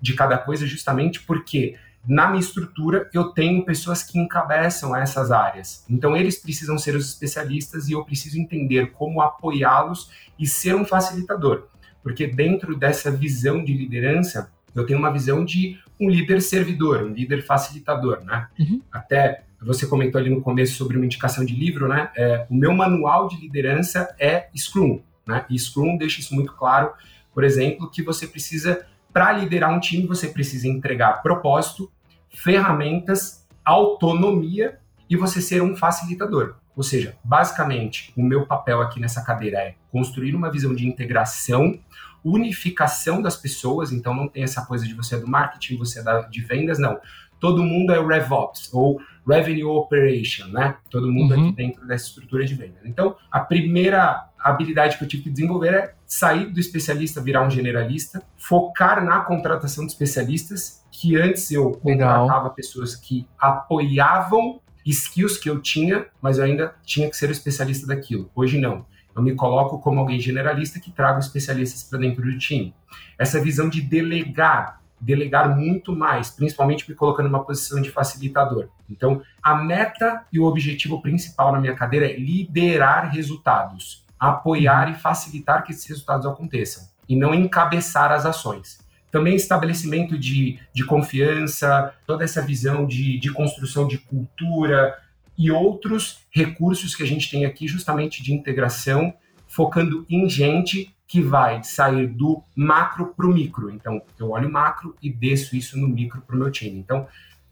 de 0.00 0.14
cada 0.14 0.36
coisa, 0.36 0.66
justamente 0.66 1.20
porque 1.20 1.76
na 2.06 2.28
minha 2.28 2.40
estrutura 2.40 3.08
eu 3.14 3.30
tenho 3.30 3.64
pessoas 3.64 4.02
que 4.02 4.18
encabeçam 4.18 4.94
essas 4.94 5.30
áreas. 5.30 5.84
Então 5.88 6.16
eles 6.16 6.36
precisam 6.38 6.76
ser 6.76 6.96
os 6.96 7.08
especialistas 7.08 7.88
e 7.88 7.92
eu 7.92 8.04
preciso 8.04 8.38
entender 8.38 8.90
como 8.90 9.22
apoiá-los 9.22 10.10
e 10.38 10.46
ser 10.46 10.74
um 10.74 10.84
facilitador. 10.84 11.68
Porque 12.02 12.26
dentro 12.26 12.76
dessa 12.76 13.10
visão 13.10 13.64
de 13.64 13.72
liderança, 13.72 14.50
eu 14.74 14.86
tenho 14.86 14.98
uma 14.98 15.12
visão 15.12 15.44
de 15.44 15.78
um 16.00 16.08
líder 16.08 16.40
servidor, 16.40 17.02
um 17.04 17.12
líder 17.12 17.42
facilitador, 17.44 18.24
né? 18.24 18.48
Uhum. 18.58 18.80
Até 18.90 19.44
você 19.60 19.86
comentou 19.86 20.20
ali 20.20 20.28
no 20.28 20.40
começo 20.40 20.74
sobre 20.74 20.96
uma 20.96 21.06
indicação 21.06 21.44
de 21.44 21.54
livro, 21.54 21.88
né? 21.88 22.10
É, 22.16 22.46
o 22.50 22.54
meu 22.54 22.72
manual 22.72 23.28
de 23.28 23.36
liderança 23.36 24.14
é 24.18 24.48
Scrum, 24.56 25.00
né? 25.26 25.44
E 25.48 25.58
Scrum 25.58 25.96
deixa 25.96 26.20
isso 26.20 26.34
muito 26.34 26.52
claro, 26.54 26.92
por 27.32 27.44
exemplo, 27.44 27.90
que 27.90 28.02
você 28.02 28.26
precisa, 28.26 28.84
para 29.12 29.32
liderar 29.32 29.72
um 29.72 29.80
time, 29.80 30.06
você 30.06 30.28
precisa 30.28 30.66
entregar 30.66 31.22
propósito, 31.22 31.90
ferramentas, 32.30 33.46
autonomia 33.64 34.78
e 35.08 35.16
você 35.16 35.40
ser 35.40 35.62
um 35.62 35.76
facilitador. 35.76 36.56
Ou 36.74 36.82
seja, 36.82 37.14
basicamente, 37.22 38.12
o 38.16 38.22
meu 38.22 38.46
papel 38.46 38.80
aqui 38.80 38.98
nessa 38.98 39.22
cadeira 39.22 39.58
é 39.58 39.74
construir 39.90 40.34
uma 40.34 40.50
visão 40.50 40.74
de 40.74 40.86
integração, 40.86 41.78
unificação 42.24 43.20
das 43.20 43.36
pessoas, 43.36 43.92
então 43.92 44.14
não 44.14 44.28
tem 44.28 44.42
essa 44.42 44.64
coisa 44.64 44.86
de 44.86 44.94
você 44.94 45.16
é 45.16 45.18
do 45.18 45.26
marketing, 45.26 45.76
você 45.76 46.00
é 46.00 46.02
da, 46.02 46.22
de 46.22 46.40
vendas, 46.40 46.78
não. 46.78 46.98
Todo 47.40 47.62
mundo 47.62 47.92
é 47.92 47.98
o 47.98 48.06
RevOps, 48.06 48.70
ou 48.72 49.00
Revenue 49.26 49.64
Operation, 49.64 50.46
né? 50.48 50.76
Todo 50.88 51.10
mundo 51.10 51.34
uhum. 51.34 51.48
aqui 51.48 51.52
dentro 51.56 51.86
dessa 51.86 52.06
estrutura 52.06 52.44
de 52.44 52.54
vendas. 52.54 52.84
Então, 52.84 53.16
a 53.30 53.40
primeira 53.40 54.28
habilidade 54.38 54.98
que 54.98 55.04
eu 55.04 55.08
tive 55.08 55.24
que 55.24 55.30
desenvolver 55.30 55.74
é 55.74 55.94
sair 56.06 56.46
do 56.46 56.60
especialista, 56.60 57.20
virar 57.20 57.46
um 57.46 57.50
generalista, 57.50 58.22
focar 58.36 59.04
na 59.04 59.20
contratação 59.20 59.86
de 59.86 59.92
especialistas, 59.92 60.84
que 60.90 61.16
antes 61.16 61.50
eu 61.50 61.80
Legal. 61.84 62.20
contratava 62.20 62.50
pessoas 62.50 62.94
que 62.94 63.26
apoiavam 63.38 64.60
skills 64.84 65.38
que 65.38 65.48
eu 65.48 65.60
tinha, 65.60 66.06
mas 66.20 66.38
eu 66.38 66.44
ainda 66.44 66.74
tinha 66.84 67.08
que 67.08 67.16
ser 67.16 67.28
o 67.28 67.32
especialista 67.32 67.86
daquilo. 67.86 68.30
Hoje 68.34 68.58
não. 68.58 68.84
Eu 69.14 69.22
me 69.22 69.34
coloco 69.34 69.78
como 69.78 70.00
alguém 70.00 70.18
generalista 70.18 70.80
que 70.80 70.90
trago 70.90 71.18
especialistas 71.18 71.82
para 71.82 71.98
dentro 71.98 72.22
do 72.22 72.38
time. 72.38 72.74
Essa 73.18 73.40
visão 73.40 73.68
de 73.68 73.80
delegar, 73.82 74.80
delegar 75.00 75.56
muito 75.56 75.94
mais, 75.94 76.30
principalmente 76.30 76.88
me 76.88 76.94
colocando 76.94 77.28
numa 77.28 77.44
posição 77.44 77.80
de 77.80 77.90
facilitador. 77.90 78.68
Então, 78.88 79.22
a 79.42 79.54
meta 79.54 80.24
e 80.32 80.38
o 80.38 80.44
objetivo 80.44 81.00
principal 81.02 81.52
na 81.52 81.60
minha 81.60 81.74
cadeira 81.74 82.06
é 82.06 82.16
liderar 82.16 83.10
resultados, 83.10 84.04
apoiar 84.18 84.90
e 84.90 84.94
facilitar 84.94 85.64
que 85.64 85.72
esses 85.72 85.86
resultados 85.86 86.26
aconteçam, 86.26 86.84
e 87.08 87.16
não 87.16 87.34
encabeçar 87.34 88.12
as 88.12 88.24
ações. 88.24 88.80
também 89.10 89.36
estabelecimento 89.36 90.18
de, 90.18 90.58
de 90.72 90.86
confiança, 90.86 91.92
toda 92.06 92.24
essa 92.24 92.40
visão 92.40 92.86
de, 92.86 93.18
de 93.18 93.30
construção 93.30 93.86
de 93.86 93.98
cultura 93.98 94.96
e 95.36 95.50
outros 95.50 96.20
recursos 96.30 96.94
que 96.94 97.02
a 97.02 97.06
gente 97.06 97.30
tem 97.30 97.44
aqui, 97.44 97.66
justamente 97.66 98.22
de 98.22 98.32
integração, 98.32 99.12
focando 99.46 100.06
em 100.08 100.28
gente 100.28 100.94
que 101.06 101.20
vai 101.20 101.62
sair 101.62 102.06
do 102.06 102.42
macro 102.56 103.12
para 103.14 103.26
o 103.26 103.32
micro. 103.32 103.70
Então, 103.70 104.00
eu 104.18 104.30
olho 104.30 104.50
macro 104.50 104.96
e 105.02 105.10
desço 105.10 105.54
isso 105.54 105.78
no 105.78 105.86
micro 105.86 106.22
para 106.22 106.34
o 106.34 106.38
meu 106.38 106.50
time. 106.50 106.78
Então, 106.78 107.06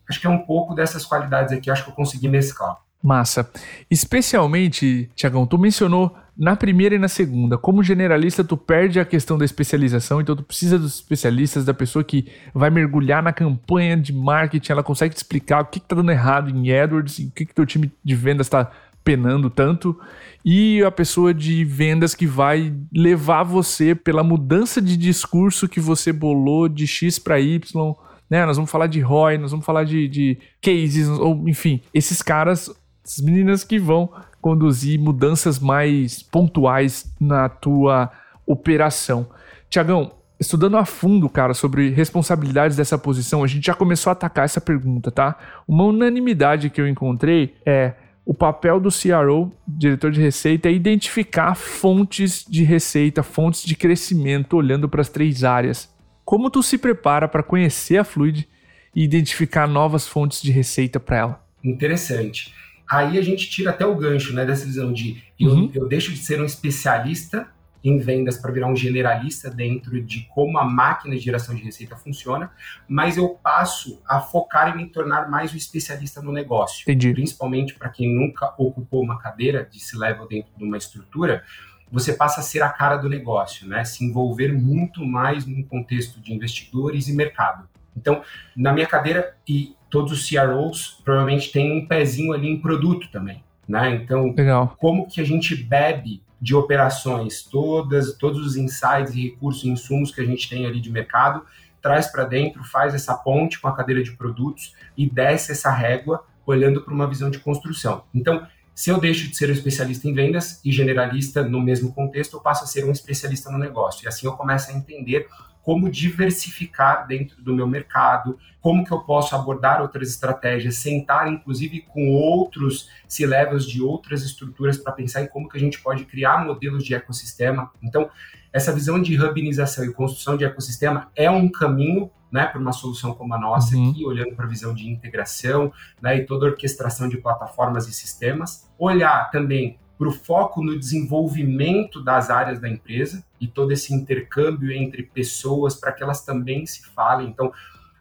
acho 0.08 0.20
que 0.20 0.26
é 0.26 0.30
um 0.30 0.38
pouco 0.38 0.74
dessas 0.74 1.04
qualidades 1.04 1.52
aqui, 1.52 1.70
acho 1.70 1.84
que 1.84 1.90
eu 1.90 1.94
consegui 1.94 2.28
mesclar. 2.28 2.78
Massa. 3.02 3.50
Especialmente, 3.90 5.10
Tiagão, 5.14 5.46
tu 5.46 5.58
mencionou 5.58 6.16
na 6.40 6.56
primeira 6.56 6.94
e 6.94 6.98
na 6.98 7.06
segunda. 7.06 7.58
Como 7.58 7.82
generalista, 7.82 8.42
tu 8.42 8.56
perde 8.56 8.98
a 8.98 9.04
questão 9.04 9.36
da 9.36 9.44
especialização, 9.44 10.22
então 10.22 10.34
tu 10.34 10.42
precisa 10.42 10.78
dos 10.78 10.94
especialistas, 10.94 11.66
da 11.66 11.74
pessoa 11.74 12.02
que 12.02 12.28
vai 12.54 12.70
mergulhar 12.70 13.22
na 13.22 13.30
campanha 13.30 13.94
de 13.94 14.10
marketing, 14.10 14.72
ela 14.72 14.82
consegue 14.82 15.14
te 15.14 15.18
explicar 15.18 15.60
o 15.60 15.66
que, 15.66 15.76
está 15.76 15.94
dando 15.94 16.10
errado 16.10 16.48
em 16.48 16.72
AdWords, 16.72 17.18
o 17.18 17.30
que, 17.32 17.44
que 17.44 17.54
teu 17.54 17.66
time 17.66 17.92
de 18.02 18.14
vendas 18.14 18.46
está 18.46 18.70
penando 19.04 19.50
tanto, 19.50 20.00
e 20.42 20.82
a 20.82 20.90
pessoa 20.90 21.34
de 21.34 21.62
vendas 21.62 22.14
que 22.14 22.26
vai 22.26 22.72
levar 22.90 23.42
você 23.42 23.94
pela 23.94 24.24
mudança 24.24 24.80
de 24.80 24.96
discurso 24.96 25.68
que 25.68 25.78
você 25.78 26.10
bolou 26.10 26.70
de 26.70 26.86
X 26.86 27.18
para 27.18 27.38
Y. 27.38 27.94
Né? 28.30 28.46
Nós 28.46 28.56
vamos 28.56 28.70
falar 28.70 28.86
de 28.86 29.00
ROI, 29.00 29.36
nós 29.36 29.50
vamos 29.50 29.66
falar 29.66 29.84
de, 29.84 30.08
de 30.08 30.38
cases, 30.62 31.06
ou 31.06 31.46
enfim, 31.46 31.82
esses 31.92 32.22
caras, 32.22 32.70
essas 33.04 33.22
meninas 33.22 33.62
que 33.62 33.78
vão 33.78 34.10
conduzir 34.40 34.98
mudanças 34.98 35.58
mais 35.58 36.22
pontuais 36.22 37.12
na 37.20 37.48
tua 37.48 38.10
operação. 38.46 39.28
Tiagão, 39.68 40.12
estudando 40.38 40.76
a 40.76 40.84
fundo, 40.84 41.28
cara, 41.28 41.54
sobre 41.54 41.90
responsabilidades 41.90 42.76
dessa 42.76 42.98
posição, 42.98 43.44
a 43.44 43.46
gente 43.46 43.66
já 43.66 43.74
começou 43.74 44.10
a 44.10 44.12
atacar 44.12 44.44
essa 44.44 44.60
pergunta, 44.60 45.10
tá? 45.10 45.36
Uma 45.68 45.84
unanimidade 45.84 46.70
que 46.70 46.80
eu 46.80 46.88
encontrei 46.88 47.54
é 47.64 47.92
o 48.24 48.34
papel 48.34 48.78
do 48.80 48.90
CRO, 48.90 49.52
diretor 49.66 50.10
de 50.10 50.20
receita, 50.20 50.68
é 50.68 50.72
identificar 50.72 51.54
fontes 51.54 52.44
de 52.48 52.62
receita, 52.62 53.22
fontes 53.22 53.62
de 53.62 53.74
crescimento, 53.74 54.56
olhando 54.56 54.88
para 54.88 55.00
as 55.00 55.08
três 55.08 55.44
áreas. 55.44 55.92
Como 56.24 56.50
tu 56.50 56.62
se 56.62 56.78
prepara 56.78 57.26
para 57.26 57.42
conhecer 57.42 57.98
a 57.98 58.04
Fluid 58.04 58.48
e 58.94 59.02
identificar 59.02 59.66
novas 59.66 60.06
fontes 60.06 60.40
de 60.40 60.52
receita 60.52 61.00
para 61.00 61.16
ela? 61.16 61.44
Interessante 61.62 62.54
aí 62.90 63.16
a 63.16 63.22
gente 63.22 63.48
tira 63.48 63.70
até 63.70 63.86
o 63.86 63.94
gancho 63.94 64.34
né, 64.34 64.44
dessa 64.44 64.66
visão 64.66 64.92
de 64.92 65.22
eu, 65.38 65.50
uhum. 65.50 65.70
eu 65.72 65.86
deixo 65.86 66.10
de 66.10 66.18
ser 66.18 66.40
um 66.40 66.44
especialista 66.44 67.48
em 67.82 67.98
vendas 67.98 68.36
para 68.36 68.52
virar 68.52 68.66
um 68.66 68.76
generalista 68.76 69.48
dentro 69.48 70.02
de 70.02 70.28
como 70.34 70.58
a 70.58 70.64
máquina 70.64 71.14
de 71.14 71.22
geração 71.22 71.54
de 71.54 71.62
receita 71.62 71.96
funciona, 71.96 72.50
mas 72.86 73.16
eu 73.16 73.30
passo 73.30 74.02
a 74.06 74.20
focar 74.20 74.68
em 74.68 74.76
me 74.76 74.90
tornar 74.90 75.30
mais 75.30 75.54
um 75.54 75.56
especialista 75.56 76.20
no 76.20 76.30
negócio. 76.30 76.82
Entendi. 76.82 77.12
Principalmente 77.12 77.74
para 77.74 77.88
quem 77.88 78.14
nunca 78.14 78.54
ocupou 78.58 79.02
uma 79.02 79.18
cadeira 79.18 79.64
de 79.64 79.80
se 79.80 79.96
level 79.96 80.28
dentro 80.28 80.50
de 80.56 80.62
uma 80.62 80.76
estrutura, 80.76 81.42
você 81.90 82.12
passa 82.12 82.40
a 82.40 82.42
ser 82.42 82.62
a 82.62 82.68
cara 82.68 82.96
do 82.96 83.08
negócio, 83.08 83.66
né? 83.66 83.84
Se 83.84 84.04
envolver 84.04 84.52
muito 84.52 85.04
mais 85.04 85.46
no 85.46 85.64
contexto 85.64 86.20
de 86.20 86.32
investidores 86.32 87.08
e 87.08 87.14
mercado. 87.14 87.68
Então, 87.96 88.22
na 88.56 88.72
minha 88.72 88.86
cadeira, 88.86 89.34
e 89.48 89.74
todos 89.90 90.12
os 90.12 90.28
CROs 90.28 91.00
provavelmente 91.04 91.50
têm 91.52 91.78
um 91.78 91.86
pezinho 91.86 92.32
ali 92.32 92.48
em 92.48 92.60
produto 92.60 93.08
também. 93.10 93.42
Né? 93.68 93.94
Então, 93.94 94.34
Legal. 94.36 94.74
como 94.78 95.06
que 95.06 95.20
a 95.20 95.24
gente 95.24 95.54
bebe 95.54 96.22
de 96.40 96.54
operações 96.54 97.42
todas, 97.42 98.14
todos 98.16 98.44
os 98.44 98.56
insights 98.56 99.14
e 99.14 99.28
recursos 99.28 99.64
e 99.64 99.68
insumos 99.68 100.10
que 100.10 100.20
a 100.20 100.24
gente 100.24 100.48
tem 100.48 100.66
ali 100.66 100.80
de 100.80 100.90
mercado, 100.90 101.44
traz 101.82 102.06
para 102.06 102.24
dentro, 102.24 102.64
faz 102.64 102.94
essa 102.94 103.14
ponte 103.14 103.58
com 103.58 103.68
a 103.68 103.76
cadeira 103.76 104.02
de 104.02 104.12
produtos 104.12 104.74
e 104.96 105.08
desce 105.08 105.52
essa 105.52 105.70
régua 105.70 106.24
olhando 106.46 106.80
para 106.82 106.94
uma 106.94 107.06
visão 107.06 107.30
de 107.30 107.38
construção. 107.38 108.04
Então, 108.14 108.46
se 108.74 108.90
eu 108.90 108.98
deixo 108.98 109.28
de 109.28 109.36
ser 109.36 109.50
um 109.50 109.52
especialista 109.52 110.08
em 110.08 110.14
vendas 110.14 110.60
e 110.64 110.72
generalista 110.72 111.42
no 111.42 111.60
mesmo 111.60 111.92
contexto, 111.92 112.36
eu 112.36 112.40
passo 112.40 112.64
a 112.64 112.66
ser 112.66 112.84
um 112.84 112.90
especialista 112.90 113.50
no 113.50 113.58
negócio. 113.58 114.04
E 114.04 114.08
assim 114.08 114.26
eu 114.26 114.32
começo 114.32 114.70
a 114.70 114.74
entender 114.74 115.28
como 115.62 115.90
diversificar 115.90 117.06
dentro 117.06 117.42
do 117.42 117.54
meu 117.54 117.66
mercado, 117.66 118.38
como 118.60 118.84
que 118.84 118.92
eu 118.92 119.00
posso 119.00 119.34
abordar 119.34 119.80
outras 119.80 120.08
estratégias, 120.08 120.76
sentar 120.76 121.30
inclusive 121.32 121.82
com 121.82 122.10
outros 122.10 122.88
C-levels 123.06 123.66
de 123.66 123.82
outras 123.82 124.22
estruturas 124.22 124.76
para 124.78 124.92
pensar 124.92 125.22
em 125.22 125.26
como 125.26 125.48
que 125.48 125.56
a 125.56 125.60
gente 125.60 125.80
pode 125.80 126.04
criar 126.04 126.44
modelos 126.44 126.84
de 126.84 126.94
ecossistema. 126.94 127.70
Então, 127.82 128.10
essa 128.52 128.72
visão 128.72 129.00
de 129.00 129.20
hubinização 129.20 129.84
e 129.84 129.92
construção 129.92 130.36
de 130.36 130.44
ecossistema 130.44 131.10
é 131.14 131.30
um 131.30 131.50
caminho 131.50 132.10
né, 132.30 132.46
para 132.46 132.60
uma 132.60 132.72
solução 132.72 133.12
como 133.12 133.34
a 133.34 133.38
nossa 133.38 133.76
uhum. 133.76 133.90
aqui, 133.90 134.04
olhando 134.04 134.34
para 134.34 134.44
a 134.44 134.48
visão 134.48 134.74
de 134.74 134.88
integração 134.88 135.72
né, 136.00 136.18
e 136.18 136.26
toda 136.26 136.46
a 136.46 136.50
orquestração 136.50 137.08
de 137.08 137.16
plataformas 137.16 137.88
e 137.88 137.92
sistemas. 137.92 138.68
Olhar 138.78 139.30
também 139.30 139.78
para 140.00 140.08
o 140.08 140.12
foco 140.12 140.64
no 140.64 140.78
desenvolvimento 140.78 142.02
das 142.02 142.30
áreas 142.30 142.58
da 142.58 142.66
empresa 142.66 143.22
e 143.38 143.46
todo 143.46 143.70
esse 143.70 143.92
intercâmbio 143.92 144.72
entre 144.72 145.02
pessoas 145.02 145.74
para 145.74 145.92
que 145.92 146.02
elas 146.02 146.24
também 146.24 146.64
se 146.64 146.86
falem. 146.86 147.28
Então, 147.28 147.52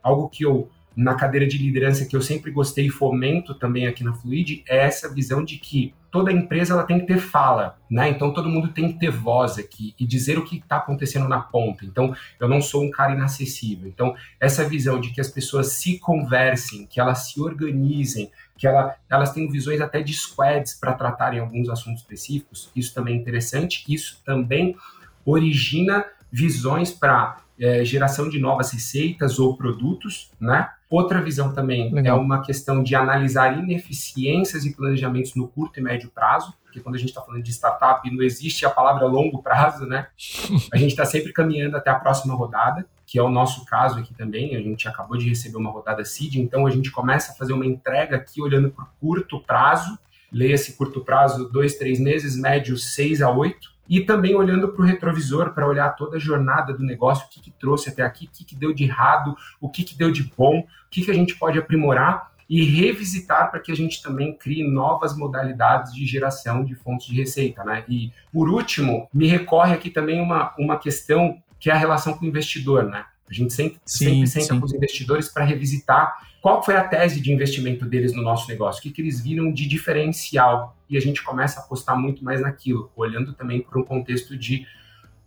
algo 0.01 0.29
que 0.29 0.45
eu 0.45 0.71
na 0.95 1.15
cadeira 1.15 1.45
de 1.45 1.57
liderança 1.57 2.05
que 2.05 2.15
eu 2.15 2.21
sempre 2.21 2.51
gostei 2.51 2.87
e 2.87 2.89
fomento 2.89 3.53
também 3.53 3.85
aqui 3.85 4.03
na 4.03 4.13
Fluid 4.13 4.63
é 4.67 4.77
essa 4.77 5.13
visão 5.13 5.43
de 5.43 5.57
que 5.57 5.93
toda 6.11 6.31
empresa 6.31 6.73
ela 6.73 6.83
tem 6.83 6.99
que 6.99 7.05
ter 7.05 7.19
fala, 7.19 7.77
né? 7.89 8.09
Então 8.09 8.33
todo 8.33 8.49
mundo 8.49 8.69
tem 8.69 8.91
que 8.91 8.99
ter 8.99 9.11
voz 9.11 9.57
aqui 9.57 9.93
e 9.99 10.05
dizer 10.05 10.37
o 10.37 10.43
que 10.43 10.57
está 10.57 10.77
acontecendo 10.77 11.27
na 11.27 11.39
ponta. 11.39 11.85
Então 11.85 12.13
eu 12.39 12.49
não 12.49 12.61
sou 12.61 12.83
um 12.83 12.91
cara 12.91 13.13
inacessível. 13.13 13.87
Então 13.87 14.15
essa 14.39 14.67
visão 14.67 14.99
de 14.99 15.11
que 15.11 15.21
as 15.21 15.29
pessoas 15.29 15.73
se 15.73 15.99
conversem, 15.99 16.85
que 16.85 16.99
elas 16.99 17.29
se 17.29 17.39
organizem, 17.39 18.31
que 18.59 18.67
ela, 18.67 18.93
elas 19.09 19.31
têm 19.31 19.49
visões 19.49 19.79
até 19.79 20.01
de 20.01 20.13
squads 20.13 20.73
para 20.73 20.91
tratarem 20.91 21.39
alguns 21.39 21.69
assuntos 21.69 22.01
específicos, 22.01 22.69
isso 22.75 22.93
também 22.93 23.15
é 23.15 23.17
interessante. 23.17 23.85
Isso 23.87 24.21
também 24.25 24.75
origina 25.25 26.05
visões 26.29 26.91
para 26.91 27.37
é, 27.57 27.85
geração 27.85 28.29
de 28.29 28.37
novas 28.37 28.71
receitas 28.71 29.39
ou 29.39 29.55
produtos, 29.55 30.29
né? 30.39 30.69
Outra 30.89 31.21
visão 31.21 31.53
também 31.53 31.89
é 31.89 31.93
Legal. 31.93 32.17
é 32.17 32.21
uma 32.21 32.41
questão 32.41 32.83
de 32.83 32.95
analisar 32.95 33.57
ineficiências 33.57 34.65
e 34.65 34.75
planejamentos 34.75 35.35
no 35.35 35.47
curto 35.47 35.79
e 35.79 35.83
médio 35.83 36.11
prazo, 36.13 36.53
porque 36.63 36.81
quando 36.81 36.95
a 36.95 36.97
gente 36.97 37.09
está 37.09 37.21
falando 37.21 37.43
de 37.43 37.51
startup, 37.51 38.09
não 38.11 38.21
existe 38.21 38.65
a 38.65 38.69
palavra 38.69 39.05
longo 39.05 39.41
prazo, 39.41 39.85
né? 39.85 40.07
A 40.71 40.77
gente 40.77 40.91
está 40.91 41.05
sempre 41.05 41.31
caminhando 41.31 41.77
até 41.77 41.89
a 41.89 41.95
próxima 41.95 42.35
rodada, 42.35 42.85
que 43.09 43.17
é 43.17 43.23
o 43.23 43.29
nosso 43.29 43.65
caso 43.65 43.97
aqui 43.97 44.13
também. 44.13 44.55
A 44.55 44.61
gente 44.61 44.87
acabou 44.87 45.17
de 45.17 45.27
receber 45.27 45.57
uma 45.57 45.71
rodada 45.71 46.05
seed, 46.05 46.35
então 46.35 46.67
a 46.67 46.69
gente 46.69 46.91
começa 46.91 47.31
a 47.31 47.35
fazer 47.35 47.53
uma 47.53 47.65
entrega 47.65 48.17
aqui 48.17 48.39
olhando 48.39 48.69
para 48.69 48.83
o 48.83 48.87
curto 48.99 49.39
prazo, 49.39 49.97
leia-se 50.31 50.77
curto 50.77 51.01
prazo, 51.03 51.49
dois, 51.49 51.75
três 51.75 51.99
meses, 51.99 52.37
médio, 52.37 52.77
seis 52.77 53.19
a 53.23 53.31
oito 53.31 53.71
e 53.89 54.01
também 54.01 54.35
olhando 54.35 54.67
para 54.67 54.83
o 54.83 54.85
retrovisor 54.85 55.55
para 55.55 55.67
olhar 55.67 55.89
toda 55.95 56.17
a 56.17 56.19
jornada 56.19 56.71
do 56.71 56.83
negócio, 56.83 57.25
o 57.25 57.29
que, 57.29 57.41
que 57.41 57.49
trouxe 57.49 57.89
até 57.89 58.03
aqui, 58.03 58.27
o 58.27 58.29
que, 58.31 58.45
que 58.45 58.55
deu 58.55 58.71
de 58.71 58.83
errado, 58.83 59.35
o 59.59 59.67
que, 59.67 59.83
que 59.83 59.97
deu 59.97 60.11
de 60.11 60.31
bom, 60.37 60.59
o 60.59 60.89
que, 60.91 61.03
que 61.03 61.09
a 61.09 61.15
gente 61.15 61.35
pode 61.35 61.57
aprimorar 61.57 62.29
e 62.47 62.63
revisitar 62.63 63.49
para 63.49 63.59
que 63.59 63.71
a 63.71 63.75
gente 63.75 64.03
também 64.03 64.37
crie 64.37 64.69
novas 64.69 65.17
modalidades 65.17 65.95
de 65.95 66.05
geração 66.05 66.63
de 66.63 66.75
fontes 66.75 67.07
de 67.07 67.15
receita. 67.15 67.63
Né? 67.63 67.83
E, 67.89 68.11
por 68.31 68.49
último, 68.49 69.09
me 69.11 69.27
recorre 69.27 69.73
aqui 69.73 69.89
também 69.89 70.21
uma, 70.21 70.53
uma 70.59 70.77
questão 70.77 71.41
que 71.59 71.69
é 71.69 71.73
a 71.73 71.77
relação 71.77 72.13
com 72.13 72.25
o 72.25 72.27
investidor. 72.27 72.85
Né? 72.85 73.03
A 73.29 73.33
gente 73.33 73.53
sempre, 73.53 73.79
sim, 73.85 74.05
sempre 74.05 74.27
senta 74.27 74.53
sim. 74.53 74.59
com 74.59 74.65
os 74.65 74.73
investidores 74.73 75.29
para 75.29 75.43
revisitar 75.43 76.27
qual 76.41 76.63
foi 76.63 76.75
a 76.75 76.83
tese 76.83 77.19
de 77.19 77.33
investimento 77.33 77.85
deles 77.85 78.13
no 78.13 78.21
nosso 78.21 78.47
negócio, 78.47 78.79
o 78.79 78.83
que, 78.83 78.91
que 78.91 79.01
eles 79.01 79.21
viram 79.21 79.51
de 79.51 79.67
diferencial. 79.67 80.77
E 80.89 80.97
a 80.97 81.01
gente 81.01 81.21
começa 81.21 81.59
a 81.59 81.63
apostar 81.63 81.99
muito 81.99 82.23
mais 82.23 82.41
naquilo, 82.41 82.91
olhando 82.95 83.33
também 83.33 83.61
para 83.61 83.79
um 83.79 83.83
contexto 83.83 84.37
de 84.37 84.65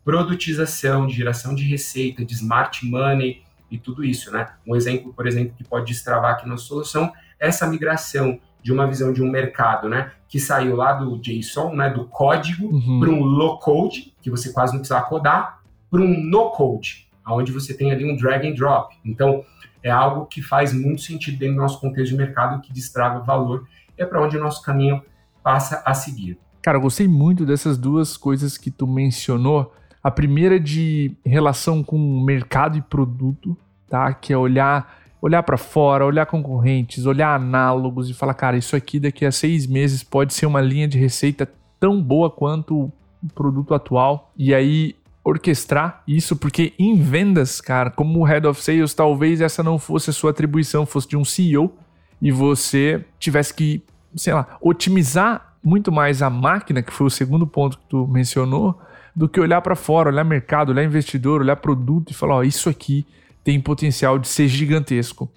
produtização, 0.04 1.06
de 1.06 1.14
geração 1.14 1.54
de 1.54 1.64
receita, 1.64 2.24
de 2.24 2.32
smart 2.34 2.84
money 2.84 3.42
e 3.70 3.78
tudo 3.78 4.02
isso, 4.04 4.32
né? 4.32 4.48
Um 4.66 4.74
exemplo, 4.74 5.12
por 5.12 5.26
exemplo, 5.26 5.54
que 5.56 5.64
pode 5.64 5.86
destravar 5.86 6.32
aqui 6.32 6.48
na 6.48 6.56
solução 6.56 7.12
é 7.38 7.48
essa 7.48 7.66
migração 7.66 8.38
de 8.62 8.72
uma 8.72 8.86
visão 8.86 9.12
de 9.12 9.22
um 9.22 9.28
mercado, 9.28 9.88
né, 9.88 10.12
que 10.28 10.38
saiu 10.38 10.76
lá 10.76 10.92
do 10.92 11.18
JSON, 11.18 11.74
né, 11.74 11.90
do 11.90 12.04
código, 12.04 12.66
uhum. 12.66 13.00
para 13.00 13.10
um 13.10 13.20
low 13.22 13.58
code, 13.58 14.14
que 14.22 14.30
você 14.30 14.52
quase 14.52 14.72
não 14.72 14.78
precisa 14.78 15.00
codar, 15.02 15.60
para 15.92 16.00
um 16.00 16.24
no 16.24 16.50
code, 16.52 17.06
onde 17.28 17.52
você 17.52 17.74
tem 17.74 17.92
ali 17.92 18.10
um 18.10 18.16
drag 18.16 18.48
and 18.48 18.54
drop. 18.54 18.96
Então, 19.04 19.44
é 19.82 19.90
algo 19.90 20.24
que 20.24 20.40
faz 20.40 20.72
muito 20.72 21.02
sentido 21.02 21.38
dentro 21.38 21.56
do 21.56 21.60
nosso 21.60 21.78
contexto 21.78 22.12
de 22.12 22.16
mercado, 22.16 22.62
que 22.62 22.72
destrava 22.72 23.20
valor, 23.20 23.68
é 23.98 24.06
para 24.06 24.22
onde 24.24 24.38
o 24.38 24.40
nosso 24.40 24.62
caminho 24.62 25.02
passa 25.42 25.82
a 25.84 25.92
seguir. 25.92 26.38
Cara, 26.62 26.78
eu 26.78 26.80
gostei 26.80 27.06
muito 27.06 27.44
dessas 27.44 27.76
duas 27.76 28.16
coisas 28.16 28.56
que 28.56 28.70
tu 28.70 28.86
mencionou. 28.86 29.74
A 30.02 30.10
primeira 30.10 30.58
de 30.58 31.14
relação 31.26 31.82
com 31.82 32.24
mercado 32.24 32.78
e 32.78 32.82
produto, 32.82 33.56
tá? 33.88 34.14
Que 34.14 34.32
é 34.32 34.36
olhar 34.36 35.02
olhar 35.20 35.44
para 35.44 35.56
fora, 35.56 36.04
olhar 36.04 36.26
concorrentes, 36.26 37.06
olhar 37.06 37.32
análogos 37.32 38.10
e 38.10 38.14
falar, 38.14 38.34
cara, 38.34 38.56
isso 38.56 38.74
aqui 38.74 38.98
daqui 38.98 39.24
a 39.24 39.30
seis 39.30 39.68
meses 39.68 40.02
pode 40.02 40.34
ser 40.34 40.46
uma 40.46 40.60
linha 40.60 40.88
de 40.88 40.98
receita 40.98 41.48
tão 41.78 42.02
boa 42.02 42.28
quanto 42.28 42.76
o 42.76 42.92
produto 43.32 43.72
atual. 43.72 44.32
E 44.36 44.52
aí 44.52 44.96
orquestrar 45.24 46.02
isso, 46.06 46.36
porque 46.36 46.72
em 46.78 46.96
vendas, 46.96 47.60
cara, 47.60 47.90
como 47.90 48.24
Head 48.24 48.46
of 48.46 48.62
Sales, 48.62 48.92
talvez 48.92 49.40
essa 49.40 49.62
não 49.62 49.78
fosse 49.78 50.10
a 50.10 50.12
sua 50.12 50.30
atribuição, 50.30 50.84
fosse 50.84 51.08
de 51.08 51.16
um 51.16 51.24
CEO 51.24 51.72
e 52.20 52.30
você 52.30 53.04
tivesse 53.18 53.54
que, 53.54 53.82
sei 54.16 54.34
lá, 54.34 54.58
otimizar 54.60 55.56
muito 55.62 55.92
mais 55.92 56.22
a 56.22 56.30
máquina, 56.30 56.82
que 56.82 56.92
foi 56.92 57.06
o 57.06 57.10
segundo 57.10 57.46
ponto 57.46 57.78
que 57.78 57.84
tu 57.88 58.06
mencionou, 58.08 58.78
do 59.14 59.28
que 59.28 59.38
olhar 59.38 59.60
para 59.60 59.76
fora, 59.76 60.08
olhar 60.08 60.24
mercado, 60.24 60.70
olhar 60.70 60.84
investidor, 60.84 61.40
olhar 61.40 61.56
produto 61.56 62.10
e 62.10 62.14
falar, 62.14 62.36
ó, 62.36 62.42
isso 62.42 62.68
aqui 62.68 63.06
tem 63.44 63.60
potencial 63.60 64.18
de 64.18 64.28
ser 64.28 64.48
gigantesco. 64.48 65.30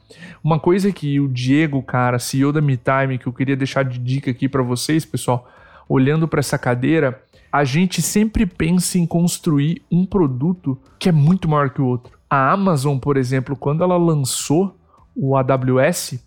Uma 0.44 0.60
coisa 0.60 0.92
que 0.92 1.20
o 1.20 1.28
Diego, 1.28 1.82
cara, 1.82 2.20
CEO 2.20 2.52
da 2.52 2.62
MeTime, 2.62 3.18
que 3.18 3.28
eu 3.28 3.34
queria 3.34 3.56
deixar 3.56 3.84
de 3.84 4.00
dica 4.00 4.32
aqui 4.32 4.48
para 4.48 4.62
vocês, 4.62 5.06
pessoal, 5.06 5.50
olhando 5.90 6.28
para 6.28 6.40
essa 6.40 6.58
cadeira, 6.58 7.24
a 7.56 7.64
gente 7.64 8.02
sempre 8.02 8.46
pensa 8.46 8.98
em 8.98 9.06
construir 9.06 9.82
um 9.90 10.06
produto 10.06 10.78
que 11.00 11.08
é 11.08 11.12
muito 11.12 11.48
maior 11.48 11.70
que 11.70 11.82
o 11.82 11.86
outro. 11.86 12.20
A 12.30 12.52
Amazon, 12.52 12.98
por 12.98 13.16
exemplo, 13.16 13.56
quando 13.56 13.82
ela 13.82 13.96
lançou 13.96 14.76
o 15.16 15.38
AWS, 15.38 16.20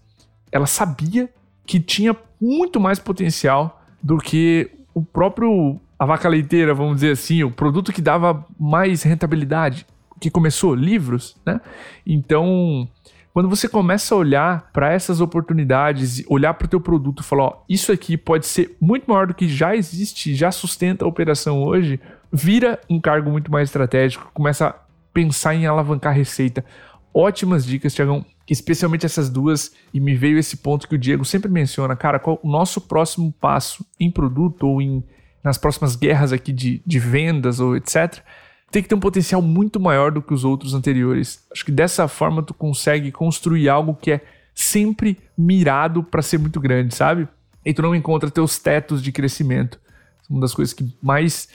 ela 0.51 0.65
sabia 0.65 1.29
que 1.67 1.79
tinha 1.79 2.17
muito 2.41 2.81
mais 2.81 2.99
potencial 2.99 3.83
do 4.03 4.17
que 4.17 4.71
o 4.95 5.03
próprio 5.03 5.79
a 5.99 6.07
vaca 6.07 6.31
leiteira, 6.31 6.73
vamos 6.73 6.95
dizer 6.95 7.11
assim, 7.11 7.43
o 7.43 7.51
produto 7.51 7.93
que 7.93 8.01
dava 8.01 8.47
mais 8.59 9.03
rentabilidade, 9.03 9.85
que 10.19 10.31
começou 10.31 10.75
livros, 10.75 11.37
né? 11.45 11.61
Então, 12.07 12.89
quando 13.33 13.49
você 13.49 13.69
começa 13.69 14.15
a 14.15 14.19
olhar 14.19 14.71
para 14.73 14.93
essas 14.93 15.21
oportunidades, 15.21 16.25
olhar 16.29 16.55
para 16.55 16.67
o 16.67 16.69
teu 16.69 16.81
produto 16.81 17.21
e 17.21 17.25
falar, 17.25 17.45
ó, 17.45 17.63
isso 17.69 17.93
aqui 17.93 18.17
pode 18.17 18.47
ser 18.47 18.77
muito 18.81 19.09
maior 19.09 19.27
do 19.27 19.35
que 19.35 19.49
já 19.49 19.77
existe, 19.77 20.35
já 20.35 20.51
sustenta 20.51 21.05
a 21.05 21.09
operação 21.09 21.63
hoje, 21.63 22.01
vira 22.33 22.81
um 22.89 23.01
cargo 23.01 23.31
muito 23.31 23.51
mais 23.51 23.69
estratégico, 23.69 24.31
começa 24.35 24.69
a 24.69 24.75
pensar 25.13 25.55
em 25.55 25.67
alavancar 25.67 26.15
receita. 26.15 26.65
Ótimas 27.13 27.65
dicas, 27.65 27.95
Tiagão, 27.95 28.25
especialmente 28.49 29.07
essas 29.07 29.29
duas, 29.31 29.73
e 29.93 30.01
me 30.01 30.15
veio 30.15 30.39
esse 30.39 30.57
ponto 30.57 30.89
que 30.89 30.95
o 30.95 30.99
Diego 30.99 31.25
sempre 31.25 31.51
menciona, 31.51 31.95
cara, 31.95 32.19
qual 32.19 32.41
o 32.43 32.49
nosso 32.49 32.81
próximo 32.81 33.33
passo 33.41 33.85
em 34.01 34.11
produto 34.11 34.67
ou 34.67 34.83
em 34.83 35.05
nas 35.43 35.57
próximas 35.57 35.95
guerras 35.95 36.33
aqui 36.33 36.53
de, 36.53 36.83
de 36.85 36.99
vendas 36.99 37.61
ou 37.61 37.77
etc 37.77 38.23
tem 38.71 38.83
que 38.83 38.89
ter 38.89 38.95
um 38.95 39.01
potencial 39.01 39.41
muito 39.41 39.81
maior 39.81 40.11
do 40.11 40.23
que 40.23 40.35
os 40.35 40.45
outros 40.45 40.75
anteriores. 40.75 41.47
Acho 41.51 41.65
que 41.65 41.73
dessa 41.73 42.07
forma 42.07 42.43
tu 42.43 42.53
consegue 42.53 43.11
construir 43.11 43.69
algo 43.69 43.95
que 43.95 44.13
é 44.13 44.21
sempre 44.55 45.19
mirado 45.37 46.03
para 46.03 46.21
ser 46.21 46.39
muito 46.39 46.61
grande, 46.61 46.95
sabe? 46.95 47.29
E 47.65 47.73
tu 47.73 47.83
não 47.83 47.95
encontra 47.95 48.31
teus 48.31 48.59
tetos 48.59 49.03
de 49.03 49.13
crescimento. 49.13 49.81
Uma 50.29 50.41
das 50.41 50.53
coisas 50.53 50.75
que 50.75 50.95
mais 51.01 51.49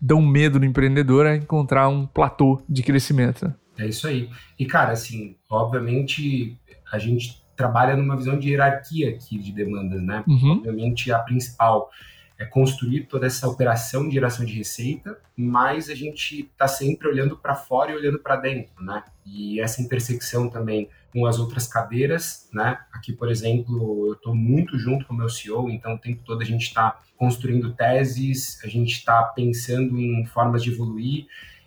dão 0.00 0.20
medo 0.20 0.58
no 0.58 0.64
empreendedor 0.64 1.26
é 1.26 1.36
encontrar 1.36 1.88
um 1.88 2.06
platô 2.06 2.62
de 2.68 2.82
crescimento. 2.82 3.46
Né? 3.46 3.54
É 3.78 3.86
isso 3.86 4.06
aí. 4.06 4.28
E 4.58 4.66
cara, 4.66 4.92
assim, 4.92 5.36
obviamente 5.48 6.56
a 6.92 6.98
gente 6.98 7.42
trabalha 7.56 7.96
numa 7.96 8.16
visão 8.16 8.38
de 8.38 8.50
hierarquia 8.50 9.10
aqui 9.10 9.38
de 9.38 9.52
demandas, 9.52 10.02
né? 10.02 10.22
Uhum. 10.26 10.58
Obviamente 10.58 11.10
a 11.10 11.18
principal 11.18 11.90
é 12.38 12.44
construir 12.44 13.06
toda 13.06 13.26
essa 13.26 13.48
operação 13.48 14.06
de 14.06 14.14
geração 14.14 14.44
de 14.44 14.54
receita, 14.54 15.18
mas 15.36 15.90
a 15.90 15.94
gente 15.94 16.42
está 16.42 16.68
sempre 16.68 17.08
olhando 17.08 17.36
para 17.36 17.54
fora 17.54 17.90
e 17.90 17.96
olhando 17.96 18.20
para 18.20 18.36
dentro, 18.36 18.72
né? 18.80 19.02
E 19.26 19.60
essa 19.60 19.82
intersecção 19.82 20.48
também 20.48 20.88
com 21.12 21.26
as 21.26 21.38
outras 21.40 21.66
cadeiras, 21.66 22.48
né? 22.52 22.78
Aqui, 22.92 23.12
por 23.12 23.28
exemplo, 23.28 24.06
eu 24.06 24.12
estou 24.12 24.34
muito 24.34 24.78
junto 24.78 25.04
com 25.04 25.14
o 25.14 25.16
meu 25.16 25.28
CEO, 25.28 25.68
então 25.68 25.94
o 25.94 25.98
tempo 25.98 26.22
todo 26.24 26.40
a 26.40 26.44
gente 26.44 26.62
está 26.62 27.00
construindo 27.16 27.74
teses, 27.74 28.62
a 28.62 28.68
gente 28.68 28.92
está 28.92 29.24
pensando 29.24 29.98
em 29.98 30.24
formas 30.26 30.62
de 30.62 30.70
evoluir. 30.70 31.26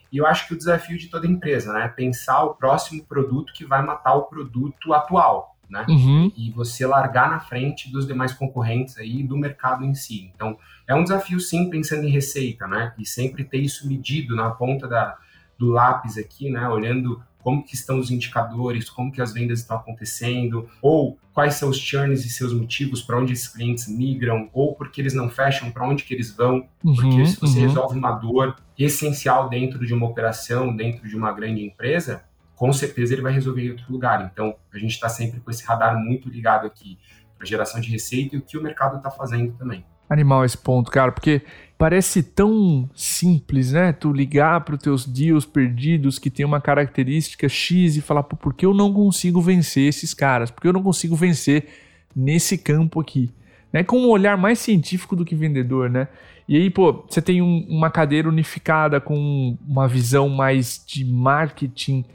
E 0.09 0.17
eu 0.17 0.25
acho 0.25 0.47
que 0.47 0.53
o 0.53 0.57
desafio 0.57 0.97
de 0.97 1.09
toda 1.09 1.27
empresa, 1.27 1.73
né? 1.73 1.85
É 1.85 1.89
pensar 1.89 2.43
o 2.43 2.55
próximo 2.55 3.03
produto 3.03 3.51
que 3.51 3.65
vai 3.65 3.83
matar 3.83 4.15
o 4.15 4.23
produto 4.23 4.93
atual 4.93 5.50
né? 5.71 5.85
Uhum. 5.87 6.31
E 6.35 6.51
você 6.51 6.85
largar 6.85 7.31
na 7.31 7.39
frente 7.39 7.89
dos 7.89 8.05
demais 8.05 8.33
concorrentes 8.33 8.97
aí 8.97 9.23
do 9.23 9.37
mercado 9.37 9.85
em 9.85 9.95
si. 9.95 10.29
Então, 10.35 10.57
é 10.85 10.93
um 10.93 11.03
desafio 11.03 11.39
sim 11.39 11.69
pensando 11.69 12.05
em 12.05 12.11
receita, 12.11 12.67
né? 12.67 12.93
E 12.99 13.05
sempre 13.05 13.45
ter 13.45 13.59
isso 13.59 13.87
medido 13.87 14.35
na 14.35 14.51
ponta 14.51 14.87
da, 14.87 15.17
do 15.57 15.69
lápis 15.69 16.17
aqui, 16.17 16.51
né? 16.51 16.67
Olhando 16.67 17.23
como 17.41 17.63
que 17.63 17.73
estão 17.73 17.97
os 17.97 18.11
indicadores, 18.11 18.89
como 18.89 19.11
que 19.11 19.21
as 19.21 19.33
vendas 19.33 19.59
estão 19.59 19.77
acontecendo, 19.77 20.69
ou 20.81 21.17
quais 21.33 21.55
são 21.55 21.69
os 21.69 21.77
churns 21.77 22.25
e 22.25 22.29
seus 22.29 22.53
motivos 22.53 23.01
para 23.01 23.17
onde 23.17 23.33
esses 23.33 23.47
clientes 23.47 23.87
migram, 23.87 24.49
ou 24.53 24.75
porque 24.75 25.01
eles 25.01 25.13
não 25.13 25.29
fecham, 25.29 25.71
para 25.71 25.87
onde 25.87 26.03
que 26.03 26.13
eles 26.13 26.35
vão, 26.35 26.67
uhum, 26.83 26.95
porque 26.95 27.25
se 27.25 27.39
você 27.39 27.59
uhum. 27.59 27.67
resolve 27.67 27.97
uma 27.97 28.11
dor 28.11 28.57
essencial 28.77 29.49
dentro 29.49 29.85
de 29.85 29.93
uma 29.93 30.05
operação, 30.05 30.75
dentro 30.75 31.07
de 31.07 31.15
uma 31.15 31.31
grande 31.31 31.63
empresa, 31.63 32.23
com 32.61 32.71
certeza 32.71 33.15
ele 33.15 33.23
vai 33.23 33.33
resolver 33.33 33.65
em 33.65 33.71
outro 33.71 33.91
lugar. 33.91 34.29
Então, 34.31 34.53
a 34.71 34.77
gente 34.77 34.91
está 34.91 35.09
sempre 35.09 35.39
com 35.39 35.49
esse 35.49 35.65
radar 35.65 35.97
muito 35.97 36.29
ligado 36.29 36.67
aqui 36.67 36.99
para 37.35 37.47
geração 37.47 37.81
de 37.81 37.89
receita 37.89 38.35
e 38.35 38.37
o 38.37 38.41
que 38.43 38.55
o 38.55 38.61
mercado 38.61 38.97
está 38.97 39.09
fazendo 39.09 39.53
também. 39.53 39.83
Animal 40.07 40.45
esse 40.45 40.59
ponto, 40.59 40.91
cara, 40.91 41.11
porque 41.11 41.41
parece 41.75 42.21
tão 42.21 42.87
simples, 42.93 43.71
né? 43.71 43.91
Tu 43.91 44.13
ligar 44.13 44.61
para 44.61 44.75
os 44.75 44.79
teus 44.79 45.07
deals 45.07 45.43
perdidos 45.43 46.19
que 46.19 46.29
tem 46.29 46.45
uma 46.45 46.61
característica 46.61 47.49
X 47.49 47.97
e 47.97 48.01
falar, 48.01 48.21
por 48.21 48.53
que 48.53 48.63
eu 48.63 48.75
não 48.75 48.93
consigo 48.93 49.41
vencer 49.41 49.89
esses 49.89 50.13
caras? 50.13 50.51
Por 50.51 50.61
que 50.61 50.67
eu 50.67 50.73
não 50.73 50.83
consigo 50.83 51.15
vencer 51.15 51.67
nesse 52.15 52.59
campo 52.59 53.01
aqui? 53.01 53.33
Né? 53.73 53.83
Com 53.83 54.01
um 54.01 54.09
olhar 54.09 54.37
mais 54.37 54.59
científico 54.59 55.15
do 55.15 55.25
que 55.25 55.33
vendedor, 55.33 55.89
né? 55.89 56.07
E 56.47 56.57
aí, 56.57 56.69
pô, 56.69 57.03
você 57.09 57.23
tem 57.23 57.41
um, 57.41 57.65
uma 57.67 57.89
cadeira 57.89 58.29
unificada 58.29 59.01
com 59.01 59.57
uma 59.67 59.87
visão 59.87 60.29
mais 60.29 60.79
de 60.85 61.03
marketing, 61.03 62.05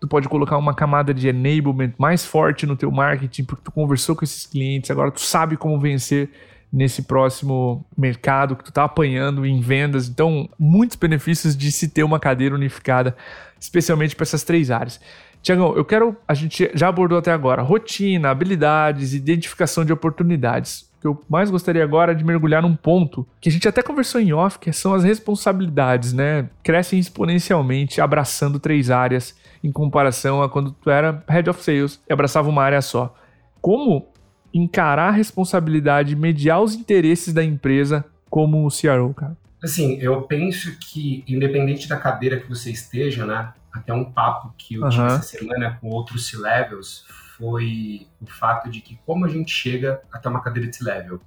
tu 0.00 0.06
pode 0.06 0.28
colocar 0.28 0.56
uma 0.56 0.74
camada 0.74 1.12
de 1.12 1.28
enablement 1.28 1.92
mais 1.98 2.24
forte 2.24 2.66
no 2.66 2.76
teu 2.76 2.90
marketing, 2.90 3.44
porque 3.44 3.64
tu 3.64 3.72
conversou 3.72 4.14
com 4.14 4.24
esses 4.24 4.46
clientes, 4.46 4.90
agora 4.90 5.10
tu 5.10 5.20
sabe 5.20 5.56
como 5.56 5.78
vencer 5.80 6.30
nesse 6.72 7.02
próximo 7.02 7.86
mercado 7.96 8.56
que 8.56 8.64
tu 8.64 8.72
tá 8.72 8.84
apanhando 8.84 9.46
em 9.46 9.60
vendas. 9.60 10.08
Então, 10.08 10.48
muitos 10.58 10.96
benefícios 10.96 11.56
de 11.56 11.70
se 11.72 11.88
ter 11.88 12.02
uma 12.02 12.20
cadeira 12.20 12.54
unificada, 12.54 13.16
especialmente 13.58 14.14
para 14.14 14.24
essas 14.24 14.42
três 14.42 14.70
áreas. 14.70 15.00
Tiagão, 15.42 15.76
eu 15.76 15.84
quero. 15.84 16.16
A 16.26 16.34
gente 16.34 16.70
já 16.74 16.88
abordou 16.88 17.16
até 17.16 17.32
agora 17.32 17.62
rotina, 17.62 18.30
habilidades, 18.30 19.14
identificação 19.14 19.84
de 19.84 19.92
oportunidades. 19.92 20.90
O 20.98 21.00
que 21.00 21.06
eu 21.06 21.24
mais 21.28 21.50
gostaria 21.50 21.84
agora 21.84 22.12
é 22.12 22.14
de 22.14 22.24
mergulhar 22.24 22.62
num 22.62 22.74
ponto 22.74 23.26
que 23.40 23.48
a 23.48 23.52
gente 23.52 23.68
até 23.68 23.80
conversou 23.80 24.20
em 24.20 24.32
off, 24.32 24.58
que 24.58 24.72
são 24.72 24.92
as 24.92 25.04
responsabilidades, 25.04 26.12
né? 26.12 26.48
Crescem 26.64 26.98
exponencialmente, 26.98 28.00
abraçando 28.00 28.58
três 28.58 28.90
áreas 28.90 29.36
em 29.62 29.72
comparação 29.72 30.42
a 30.42 30.48
quando 30.48 30.72
tu 30.72 30.90
era 30.90 31.24
head 31.28 31.48
of 31.48 31.62
sales 31.62 32.00
e 32.08 32.12
abraçava 32.12 32.48
uma 32.48 32.62
área 32.62 32.80
só. 32.80 33.14
Como 33.60 34.08
encarar 34.52 35.08
a 35.08 35.12
responsabilidade, 35.12 36.16
mediar 36.16 36.62
os 36.62 36.74
interesses 36.74 37.32
da 37.32 37.44
empresa 37.44 38.04
como 38.30 38.66
o 38.66 38.70
CRO, 38.70 39.12
cara? 39.14 39.36
Assim, 39.62 39.98
eu 40.00 40.22
penso 40.22 40.78
que, 40.78 41.24
independente 41.26 41.88
da 41.88 41.96
cadeira 41.96 42.38
que 42.38 42.48
você 42.48 42.70
esteja, 42.70 43.26
né? 43.26 43.52
Até 43.72 43.92
um 43.92 44.04
papo 44.04 44.54
que 44.56 44.76
eu 44.76 44.88
tive 44.88 45.06
essa 45.06 45.22
semana 45.22 45.78
com 45.80 45.88
outros 45.88 46.28
C-levels 46.28 47.04
foi 47.36 48.06
o 48.20 48.26
fato 48.26 48.70
de 48.70 48.80
que 48.80 48.98
como 49.04 49.26
a 49.26 49.28
gente 49.28 49.50
chega 49.50 50.00
até 50.10 50.28
uma 50.28 50.40
cadeira 50.42 50.68
de 50.70 50.76
C-level 50.76 51.20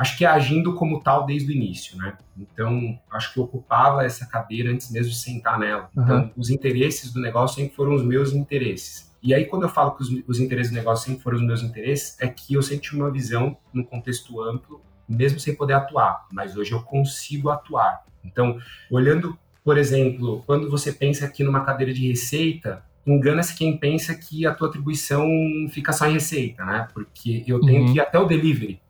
acho 0.00 0.16
que 0.16 0.24
é 0.24 0.28
agindo 0.28 0.74
como 0.74 1.02
tal 1.02 1.26
desde 1.26 1.52
o 1.52 1.54
início, 1.54 1.94
né? 1.98 2.16
Então, 2.34 2.98
acho 3.12 3.34
que 3.34 3.38
ocupava 3.38 4.02
essa 4.02 4.24
cadeira 4.24 4.72
antes 4.72 4.90
mesmo 4.90 5.12
de 5.12 5.18
sentar 5.18 5.58
nela. 5.58 5.90
Então, 5.92 6.22
uhum. 6.22 6.30
os 6.38 6.48
interesses 6.48 7.12
do 7.12 7.20
negócio 7.20 7.56
sempre 7.56 7.76
foram 7.76 7.94
os 7.94 8.02
meus 8.02 8.32
interesses. 8.32 9.12
E 9.22 9.34
aí, 9.34 9.44
quando 9.44 9.64
eu 9.64 9.68
falo 9.68 9.90
que 9.90 10.02
os, 10.02 10.08
os, 10.26 10.40
interesses 10.40 10.72
do 10.72 10.76
negócio 10.76 11.06
sempre 11.06 11.22
foram 11.22 11.36
os 11.36 11.42
meus 11.42 11.62
interesses, 11.62 12.16
é 12.18 12.26
que 12.26 12.54
eu 12.54 12.62
sempre 12.62 12.84
tive 12.84 12.96
uma 12.96 13.10
visão 13.10 13.54
no 13.74 13.84
contexto 13.84 14.40
amplo, 14.40 14.80
mesmo 15.06 15.38
sem 15.38 15.54
poder 15.54 15.74
atuar. 15.74 16.26
Mas 16.32 16.56
hoje 16.56 16.72
eu 16.72 16.80
consigo 16.80 17.50
atuar. 17.50 18.02
Então, 18.24 18.58
olhando, 18.90 19.38
por 19.62 19.76
exemplo, 19.76 20.42
quando 20.46 20.70
você 20.70 20.94
pensa 20.94 21.26
aqui 21.26 21.44
numa 21.44 21.62
cadeira 21.62 21.92
de 21.92 22.08
receita, 22.08 22.82
engana-se 23.06 23.54
quem 23.54 23.76
pensa 23.76 24.14
que 24.14 24.46
a 24.46 24.54
tua 24.54 24.68
atribuição 24.68 25.28
fica 25.68 25.92
só 25.92 26.06
em 26.06 26.14
receita, 26.14 26.64
né? 26.64 26.88
Porque 26.94 27.44
eu 27.46 27.60
tenho 27.60 27.82
uhum. 27.82 27.92
que 27.92 27.98
ir 27.98 28.00
até 28.00 28.18
o 28.18 28.24
delivery 28.24 28.80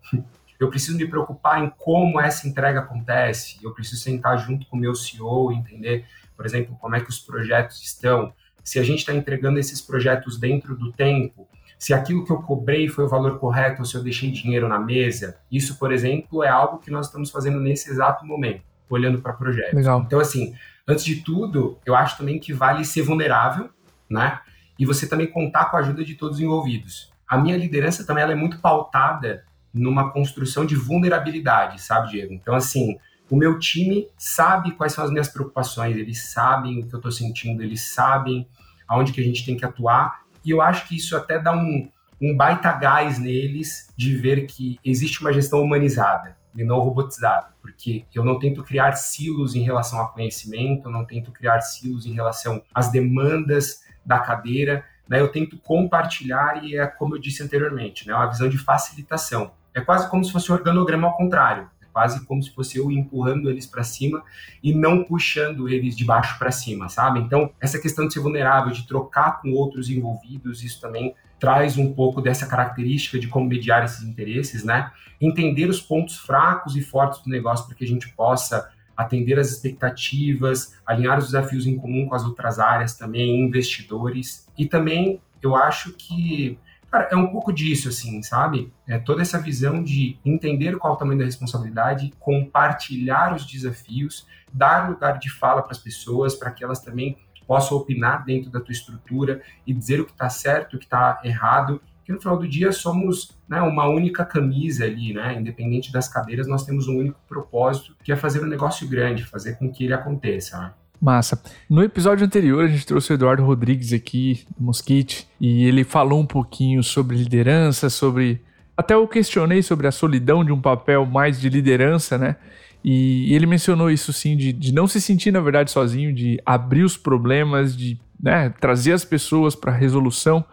eu 0.60 0.68
preciso 0.68 0.98
me 0.98 1.08
preocupar 1.08 1.64
em 1.64 1.72
como 1.78 2.20
essa 2.20 2.46
entrega 2.46 2.80
acontece, 2.80 3.58
eu 3.62 3.72
preciso 3.72 4.02
sentar 4.02 4.38
junto 4.38 4.66
com 4.66 4.76
o 4.76 4.80
meu 4.80 4.94
CEO, 4.94 5.50
entender, 5.50 6.04
por 6.36 6.44
exemplo, 6.44 6.76
como 6.78 6.94
é 6.94 7.00
que 7.00 7.08
os 7.08 7.18
projetos 7.18 7.82
estão, 7.82 8.32
se 8.62 8.78
a 8.78 8.82
gente 8.82 8.98
está 8.98 9.14
entregando 9.14 9.58
esses 9.58 9.80
projetos 9.80 10.38
dentro 10.38 10.76
do 10.76 10.92
tempo, 10.92 11.48
se 11.78 11.94
aquilo 11.94 12.26
que 12.26 12.30
eu 12.30 12.42
cobrei 12.42 12.88
foi 12.88 13.04
o 13.04 13.08
valor 13.08 13.38
correto 13.38 13.80
ou 13.80 13.86
se 13.86 13.94
eu 13.94 14.02
deixei 14.02 14.30
dinheiro 14.30 14.68
na 14.68 14.78
mesa. 14.78 15.38
Isso, 15.50 15.78
por 15.78 15.90
exemplo, 15.90 16.44
é 16.44 16.48
algo 16.48 16.76
que 16.78 16.90
nós 16.90 17.06
estamos 17.06 17.30
fazendo 17.30 17.58
nesse 17.58 17.90
exato 17.90 18.26
momento, 18.26 18.62
olhando 18.90 19.22
para 19.22 19.32
projetos. 19.32 19.72
Legal. 19.72 20.02
Então, 20.06 20.20
assim, 20.20 20.54
antes 20.86 21.06
de 21.06 21.16
tudo, 21.22 21.78
eu 21.86 21.94
acho 21.94 22.18
também 22.18 22.38
que 22.38 22.52
vale 22.52 22.84
ser 22.84 23.00
vulnerável, 23.00 23.70
né? 24.10 24.40
E 24.78 24.84
você 24.84 25.08
também 25.08 25.26
contar 25.26 25.70
com 25.70 25.78
a 25.78 25.80
ajuda 25.80 26.04
de 26.04 26.16
todos 26.16 26.36
os 26.36 26.42
envolvidos. 26.42 27.10
A 27.26 27.38
minha 27.38 27.56
liderança 27.56 28.04
também 28.04 28.22
ela 28.22 28.32
é 28.32 28.36
muito 28.36 28.58
pautada 28.58 29.44
numa 29.72 30.10
construção 30.10 30.64
de 30.64 30.74
vulnerabilidade, 30.74 31.80
sabe, 31.80 32.10
Diego? 32.10 32.32
Então, 32.32 32.54
assim, 32.54 32.98
o 33.30 33.36
meu 33.36 33.58
time 33.58 34.08
sabe 34.18 34.72
quais 34.72 34.92
são 34.92 35.04
as 35.04 35.10
minhas 35.10 35.28
preocupações, 35.28 35.96
eles 35.96 36.30
sabem 36.32 36.80
o 36.80 36.86
que 36.86 36.94
eu 36.94 36.98
estou 36.98 37.12
sentindo, 37.12 37.62
eles 37.62 37.94
sabem 37.94 38.46
aonde 38.88 39.12
que 39.12 39.20
a 39.20 39.24
gente 39.24 39.44
tem 39.46 39.56
que 39.56 39.64
atuar, 39.64 40.22
e 40.44 40.50
eu 40.50 40.60
acho 40.60 40.88
que 40.88 40.96
isso 40.96 41.16
até 41.16 41.38
dá 41.38 41.52
um, 41.52 41.88
um 42.20 42.36
baita 42.36 42.72
gás 42.72 43.18
neles 43.18 43.88
de 43.96 44.16
ver 44.16 44.46
que 44.46 44.78
existe 44.84 45.20
uma 45.20 45.32
gestão 45.32 45.62
humanizada 45.62 46.36
e 46.56 46.64
não 46.64 46.80
robotizada, 46.80 47.48
porque 47.62 48.04
eu 48.12 48.24
não 48.24 48.38
tento 48.38 48.64
criar 48.64 48.92
silos 48.92 49.54
em 49.54 49.62
relação 49.62 50.00
ao 50.00 50.12
conhecimento, 50.12 50.88
eu 50.88 50.92
não 50.92 51.04
tento 51.04 51.30
criar 51.30 51.60
silos 51.60 52.06
em 52.06 52.12
relação 52.12 52.62
às 52.74 52.90
demandas 52.90 53.84
da 54.04 54.18
cadeira, 54.18 54.84
né? 55.08 55.20
Eu 55.20 55.28
tento 55.28 55.58
compartilhar 55.58 56.64
e 56.64 56.76
é 56.76 56.86
como 56.86 57.14
eu 57.14 57.20
disse 57.20 57.42
anteriormente, 57.42 58.06
né? 58.06 58.14
Uma 58.14 58.26
visão 58.26 58.48
de 58.48 58.58
facilitação. 58.58 59.52
É 59.74 59.80
quase 59.80 60.08
como 60.10 60.24
se 60.24 60.32
fosse 60.32 60.50
um 60.50 60.54
organograma 60.54 61.08
ao 61.08 61.16
contrário 61.16 61.68
quase 61.92 62.24
como 62.26 62.42
se 62.42 62.50
fosse 62.50 62.78
eu 62.78 62.90
empurrando 62.90 63.50
eles 63.50 63.66
para 63.66 63.82
cima 63.82 64.22
e 64.62 64.74
não 64.74 65.04
puxando 65.04 65.68
eles 65.68 65.96
de 65.96 66.04
baixo 66.04 66.38
para 66.38 66.50
cima, 66.50 66.88
sabe? 66.88 67.20
Então, 67.20 67.52
essa 67.60 67.78
questão 67.78 68.06
de 68.06 68.14
ser 68.14 68.20
vulnerável, 68.20 68.72
de 68.72 68.86
trocar 68.86 69.40
com 69.40 69.52
outros 69.52 69.90
envolvidos, 69.90 70.62
isso 70.62 70.80
também 70.80 71.14
traz 71.38 71.78
um 71.78 71.92
pouco 71.92 72.20
dessa 72.20 72.46
característica 72.46 73.18
de 73.18 73.28
como 73.28 73.48
mediar 73.48 73.84
esses 73.84 74.02
interesses, 74.02 74.62
né? 74.62 74.90
Entender 75.20 75.68
os 75.68 75.80
pontos 75.80 76.18
fracos 76.18 76.76
e 76.76 76.82
fortes 76.82 77.20
do 77.22 77.30
negócio 77.30 77.66
para 77.66 77.74
que 77.74 77.84
a 77.84 77.88
gente 77.88 78.08
possa 78.10 78.70
atender 78.96 79.38
as 79.38 79.50
expectativas, 79.50 80.74
alinhar 80.84 81.18
os 81.18 81.26
desafios 81.26 81.66
em 81.66 81.76
comum 81.76 82.06
com 82.06 82.14
as 82.14 82.24
outras 82.24 82.58
áreas 82.58 82.96
também, 82.96 83.40
investidores. 83.40 84.46
E 84.58 84.66
também 84.66 85.20
eu 85.40 85.56
acho 85.56 85.94
que 85.94 86.58
Cara, 86.90 87.08
é 87.12 87.16
um 87.16 87.28
pouco 87.28 87.52
disso, 87.52 87.88
assim, 87.88 88.20
sabe? 88.20 88.72
É 88.86 88.98
toda 88.98 89.22
essa 89.22 89.38
visão 89.38 89.82
de 89.82 90.18
entender 90.24 90.76
qual 90.76 90.92
é 90.92 90.96
o 90.96 90.98
tamanho 90.98 91.20
da 91.20 91.24
responsabilidade, 91.24 92.12
compartilhar 92.18 93.34
os 93.34 93.46
desafios, 93.46 94.26
dar 94.52 94.90
lugar 94.90 95.18
de 95.18 95.30
fala 95.30 95.62
para 95.62 95.70
as 95.70 95.78
pessoas, 95.78 96.34
para 96.34 96.50
que 96.50 96.64
elas 96.64 96.80
também 96.80 97.16
possam 97.46 97.76
opinar 97.76 98.24
dentro 98.24 98.50
da 98.50 98.60
tua 98.60 98.72
estrutura 98.72 99.40
e 99.64 99.72
dizer 99.72 100.00
o 100.00 100.04
que 100.04 100.12
está 100.12 100.28
certo, 100.28 100.74
o 100.74 100.78
que 100.78 100.84
está 100.84 101.20
errado. 101.22 101.80
Que 102.04 102.12
no 102.12 102.20
final 102.20 102.36
do 102.36 102.48
dia 102.48 102.72
somos 102.72 103.38
né, 103.48 103.60
uma 103.60 103.86
única 103.88 104.24
camisa 104.24 104.84
ali, 104.84 105.12
né? 105.12 105.38
Independente 105.38 105.92
das 105.92 106.08
cadeiras, 106.08 106.48
nós 106.48 106.64
temos 106.64 106.88
um 106.88 106.96
único 106.98 107.20
propósito, 107.28 107.96
que 108.02 108.10
é 108.10 108.16
fazer 108.16 108.42
um 108.42 108.48
negócio 108.48 108.88
grande, 108.88 109.24
fazer 109.24 109.56
com 109.58 109.70
que 109.70 109.84
ele 109.84 109.94
aconteça. 109.94 110.58
Né? 110.58 110.72
Massa. 111.00 111.42
No 111.68 111.82
episódio 111.82 112.26
anterior, 112.26 112.64
a 112.64 112.68
gente 112.68 112.86
trouxe 112.86 113.12
o 113.12 113.14
Eduardo 113.14 113.42
Rodrigues 113.42 113.92
aqui, 113.92 114.44
do 114.58 114.64
Mosquite, 114.64 115.26
e 115.40 115.64
ele 115.64 115.82
falou 115.82 116.20
um 116.20 116.26
pouquinho 116.26 116.82
sobre 116.82 117.16
liderança, 117.16 117.88
sobre. 117.88 118.42
Até 118.76 118.94
eu 118.94 119.08
questionei 119.08 119.62
sobre 119.62 119.86
a 119.86 119.92
solidão 119.92 120.44
de 120.44 120.52
um 120.52 120.60
papel 120.60 121.06
mais 121.06 121.40
de 121.40 121.48
liderança, 121.48 122.18
né? 122.18 122.36
E 122.82 123.34
ele 123.34 123.46
mencionou 123.46 123.90
isso 123.90 124.12
sim, 124.12 124.36
de, 124.36 124.52
de 124.52 124.72
não 124.72 124.86
se 124.86 125.00
sentir, 125.00 125.30
na 125.30 125.40
verdade, 125.40 125.70
sozinho, 125.70 126.12
de 126.12 126.40
abrir 126.44 126.82
os 126.82 126.96
problemas, 126.96 127.76
de 127.76 127.98
né, 128.20 128.52
trazer 128.60 128.92
as 128.92 129.04
pessoas 129.04 129.54
para 129.54 129.72
a 129.72 129.76
resolução 129.76 130.44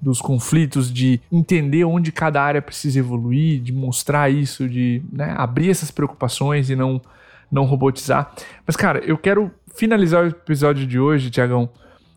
dos 0.00 0.20
conflitos, 0.20 0.92
de 0.92 1.20
entender 1.30 1.84
onde 1.84 2.10
cada 2.10 2.42
área 2.42 2.60
precisa 2.60 2.98
evoluir, 2.98 3.60
de 3.60 3.72
mostrar 3.72 4.30
isso, 4.30 4.68
de 4.68 5.02
né, 5.12 5.34
abrir 5.36 5.70
essas 5.70 5.90
preocupações 5.90 6.68
e 6.68 6.76
não, 6.76 7.00
não 7.50 7.64
robotizar. 7.64 8.34
Mas, 8.66 8.76
cara, 8.76 8.98
eu 9.00 9.16
quero 9.16 9.50
finalizar 9.74 10.24
o 10.24 10.28
episódio 10.28 10.86
de 10.86 10.98
hoje, 10.98 11.30
Tiagão, 11.30 11.68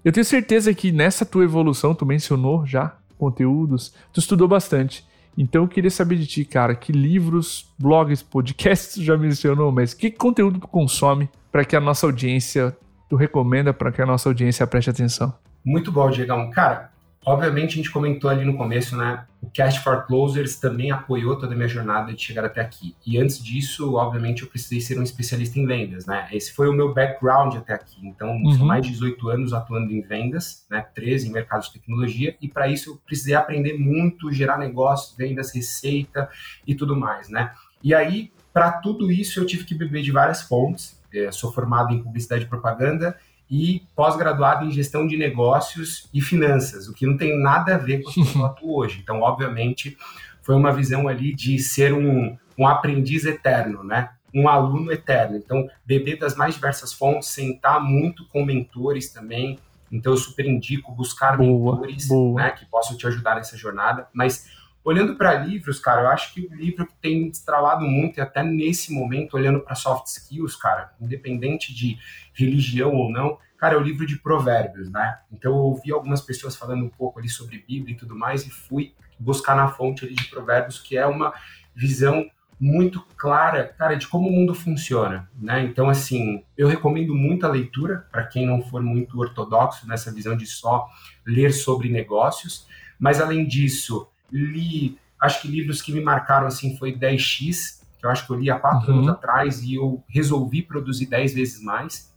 eu 0.04 0.12
tenho 0.12 0.26
certeza 0.26 0.74
que 0.74 0.92
nessa 0.92 1.26
tua 1.26 1.44
evolução, 1.44 1.94
tu 1.94 2.06
mencionou 2.06 2.66
já 2.66 2.96
conteúdos, 3.18 3.94
tu 4.14 4.20
estudou 4.20 4.48
bastante. 4.48 5.06
Então 5.38 5.64
eu 5.64 5.68
queria 5.68 5.92
saber 5.92 6.16
de 6.16 6.26
ti, 6.26 6.46
cara, 6.46 6.76
que 6.76 6.92
livros, 6.92 7.72
blogs, 7.78 8.24
podcasts 8.24 9.04
já 9.04 9.18
mencionou, 9.18 9.72
mas 9.72 9.94
que 9.94 10.10
conteúdo 10.10 10.60
tu 10.60 10.68
consome 10.68 11.30
para 11.52 11.64
que 11.64 11.76
a 11.76 11.80
nossa 11.80 12.06
audiência, 12.06 12.76
tu 13.10 13.16
recomenda 13.16 13.74
para 13.74 13.92
que 13.92 14.02
a 14.02 14.06
nossa 14.06 14.30
audiência 14.30 14.66
preste 14.66 14.90
atenção? 14.90 15.34
Muito 15.64 15.92
bom, 15.92 16.10
Diegão. 16.10 16.50
Cara, 16.52 16.92
Obviamente, 17.28 17.74
a 17.74 17.76
gente 17.76 17.92
comentou 17.92 18.30
ali 18.30 18.46
no 18.46 18.56
começo, 18.56 18.96
né? 18.96 19.26
O 19.42 19.50
Cast 19.50 19.82
for 19.82 20.08
Closers 20.08 20.56
também 20.62 20.92
apoiou 20.92 21.36
toda 21.36 21.54
a 21.54 21.58
minha 21.58 21.68
jornada 21.68 22.14
de 22.14 22.22
chegar 22.22 22.46
até 22.46 22.62
aqui. 22.62 22.96
E 23.06 23.18
antes 23.18 23.44
disso, 23.44 23.96
obviamente, 23.96 24.44
eu 24.44 24.48
precisei 24.48 24.80
ser 24.80 24.98
um 24.98 25.04
especialista 25.04 25.60
em 25.60 25.66
vendas, 25.66 26.06
né? 26.06 26.30
Esse 26.32 26.54
foi 26.54 26.70
o 26.70 26.74
meu 26.74 26.94
background 26.94 27.54
até 27.58 27.74
aqui. 27.74 27.98
Então, 28.02 28.30
uhum. 28.30 28.52
são 28.54 28.66
mais 28.66 28.86
de 28.86 28.94
18 28.94 29.28
anos 29.28 29.52
atuando 29.52 29.92
em 29.92 30.00
vendas, 30.00 30.66
né? 30.70 30.88
13 30.96 31.28
em 31.28 31.34
mercado 31.34 31.64
de 31.64 31.74
tecnologia. 31.74 32.34
E 32.42 32.48
para 32.48 32.70
isso, 32.70 32.92
eu 32.92 33.02
precisei 33.06 33.36
aprender 33.36 33.78
muito, 33.78 34.32
gerar 34.32 34.58
negócios, 34.58 35.14
vendas, 35.18 35.54
receita 35.54 36.30
e 36.66 36.74
tudo 36.76 36.96
mais, 36.96 37.28
né? 37.28 37.52
E 37.84 37.94
aí, 37.94 38.32
para 38.54 38.72
tudo 38.72 39.12
isso, 39.12 39.38
eu 39.38 39.46
tive 39.46 39.66
que 39.66 39.76
beber 39.76 40.02
de 40.02 40.14
várias 40.14 40.44
fontes. 40.44 40.98
Eu 41.12 41.34
sou 41.34 41.52
formado 41.52 41.94
em 41.94 42.02
publicidade 42.02 42.46
e 42.46 42.48
propaganda 42.48 43.18
e 43.50 43.84
pós-graduado 43.96 44.66
em 44.66 44.72
gestão 44.72 45.08
de 45.08 45.18
negócios 45.18 46.10
e 46.14 46.22
finanças, 46.22 46.88
o 46.88 46.94
que 46.94 47.06
não 47.06 47.18
tem 47.18 47.42
nada 47.42 47.76
a 47.76 47.78
ver 47.78 48.02
com 48.02 48.10
o 48.10 48.14
que 48.14 48.38
eu 48.38 48.46
atuo 48.46 48.78
hoje. 48.78 49.00
Então, 49.02 49.22
obviamente, 49.22 49.98
foi 50.42 50.56
uma 50.56 50.72
visão 50.72 51.08
ali 51.08 51.34
de 51.34 51.58
ser 51.60 51.94
um, 51.94 52.38
um 52.58 52.68
aprendiz 52.68 53.26
eterno, 53.26 53.84
né? 53.84 54.10
Um 54.34 54.50
aluno 54.50 54.92
eterno. 54.92 55.38
Então, 55.38 55.68
beber 55.86 56.20
das 56.20 56.36
mais 56.36 56.56
diversas 56.56 56.92
fontes, 56.94 57.30
sentar 57.30 57.82
muito 57.82 58.28
com 58.28 58.44
mentores 58.44 59.10
também. 59.10 59.58
Então, 59.92 60.12
eu 60.14 60.18
super 60.18 60.46
indico 60.46 60.92
buscar 60.92 61.38
boa, 61.38 61.76
mentores 61.76 62.08
boa. 62.08 62.42
Né, 62.42 62.50
que 62.52 62.66
possam 62.66 62.98
te 62.98 63.08
ajudar 63.08 63.36
nessa 63.36 63.58
jornada. 63.58 64.08
Mas 64.14 64.50
Olhando 64.88 65.16
para 65.16 65.34
livros, 65.34 65.82
cara, 65.82 66.04
eu 66.04 66.08
acho 66.08 66.34
que 66.34 66.48
o 66.50 66.56
livro 66.56 66.88
que 66.88 66.96
tem 67.02 67.30
destralado 67.30 67.84
muito, 67.84 68.20
e 68.20 68.22
até 68.22 68.42
nesse 68.42 68.94
momento, 68.94 69.34
olhando 69.34 69.60
para 69.60 69.76
soft 69.76 70.06
skills, 70.06 70.56
cara, 70.56 70.94
independente 71.02 71.76
de 71.76 72.00
religião 72.34 72.94
ou 72.94 73.12
não, 73.12 73.38
cara, 73.58 73.76
é 73.76 73.78
o 73.78 73.82
livro 73.82 74.06
de 74.06 74.18
provérbios, 74.18 74.90
né? 74.90 75.20
Então 75.30 75.52
eu 75.52 75.58
ouvi 75.58 75.92
algumas 75.92 76.22
pessoas 76.22 76.56
falando 76.56 76.86
um 76.86 76.90
pouco 76.90 77.20
ali 77.20 77.28
sobre 77.28 77.66
Bíblia 77.68 77.96
e 77.96 77.98
tudo 77.98 78.16
mais, 78.16 78.48
e 78.48 78.50
fui 78.50 78.94
buscar 79.20 79.58
na 79.58 79.68
fonte 79.68 80.06
ali 80.06 80.16
de 80.16 80.24
provérbios, 80.30 80.80
que 80.80 80.98
é 80.98 81.06
uma 81.06 81.34
visão 81.76 82.26
muito 82.58 83.06
clara, 83.18 83.66
cara, 83.78 83.96
de 83.96 84.08
como 84.08 84.30
o 84.30 84.32
mundo 84.32 84.56
funciona, 84.56 85.30
né? 85.38 85.66
Então, 85.66 85.90
assim, 85.90 86.46
eu 86.58 86.66
recomendo 86.66 87.14
muita 87.14 87.50
leitura 87.50 88.08
para 88.10 88.26
quem 88.26 88.46
não 88.46 88.62
for 88.62 88.82
muito 88.82 89.20
ortodoxo 89.20 89.86
nessa 89.86 90.14
visão 90.14 90.38
de 90.38 90.46
só 90.46 90.88
ler 91.26 91.52
sobre 91.52 91.90
negócios, 91.90 92.66
mas 92.98 93.20
além 93.20 93.46
disso, 93.46 94.08
li, 94.32 94.98
acho 95.20 95.42
que 95.42 95.48
livros 95.48 95.82
que 95.82 95.92
me 95.92 96.02
marcaram 96.02 96.48
assim 96.48 96.78
foi 96.78 96.94
10x, 96.96 97.82
que 98.00 98.06
eu 98.06 98.10
acho 98.10 98.26
que 98.26 98.32
eu 98.32 98.40
li 98.40 98.50
há 98.50 98.60
quatro 98.60 98.92
uhum. 98.92 99.00
anos 99.00 99.10
atrás 99.10 99.62
e 99.64 99.76
eu 99.76 100.04
resolvi 100.08 100.62
produzir 100.62 101.08
10 101.08 101.34
vezes 101.34 101.64
mais. 101.64 102.14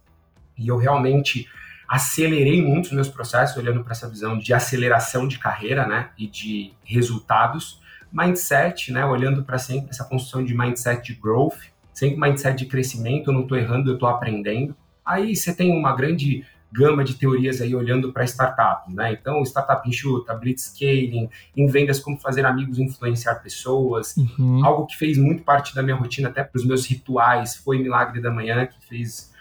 E 0.57 0.67
eu 0.67 0.77
realmente 0.77 1.47
acelerei 1.87 2.61
muito 2.61 2.85
os 2.85 2.91
meus 2.93 3.09
processos, 3.09 3.57
olhando 3.57 3.83
para 3.83 3.91
essa 3.91 4.07
visão 4.07 4.37
de 4.37 4.53
aceleração 4.53 5.27
de 5.27 5.37
carreira, 5.37 5.85
né, 5.85 6.11
e 6.17 6.25
de 6.25 6.73
resultados. 6.85 7.81
Mindset, 8.11 8.91
né, 8.91 9.05
olhando 9.05 9.43
para 9.43 9.57
sempre 9.57 9.89
essa 9.89 10.05
construção 10.05 10.43
de 10.43 10.55
mindset 10.55 11.13
de 11.13 11.19
growth, 11.19 11.59
sempre 11.93 12.19
mindset 12.19 12.57
de 12.57 12.65
crescimento, 12.65 13.29
eu 13.29 13.33
não 13.33 13.41
estou 13.41 13.57
errando, 13.57 13.89
eu 13.89 13.95
estou 13.95 14.07
aprendendo. 14.07 14.75
Aí 15.05 15.35
você 15.35 15.53
tem 15.53 15.71
uma 15.77 15.95
grande 15.95 16.45
gama 16.71 17.03
de 17.03 17.15
teorias 17.15 17.59
aí 17.59 17.75
olhando 17.75 18.13
para 18.13 18.23
startups, 18.23 18.93
né? 18.93 19.11
Então, 19.11 19.41
startup 19.43 19.87
enxuta, 19.87 20.33
blitzscaling, 20.33 21.29
em 21.55 21.67
vendas 21.67 21.99
como 21.99 22.17
fazer 22.17 22.45
amigos 22.45 22.79
influenciar 22.79 23.35
pessoas. 23.35 24.15
Uhum. 24.15 24.65
Algo 24.65 24.85
que 24.85 24.97
fez 24.97 25.17
muito 25.17 25.43
parte 25.43 25.75
da 25.75 25.83
minha 25.83 25.95
rotina, 25.95 26.29
até 26.29 26.43
para 26.43 26.57
os 26.57 26.65
meus 26.65 26.85
rituais, 26.85 27.57
foi 27.57 27.79
Milagre 27.79 28.21
da 28.21 28.31
Manhã, 28.31 28.65
que 28.65 28.85
fez 28.87 29.31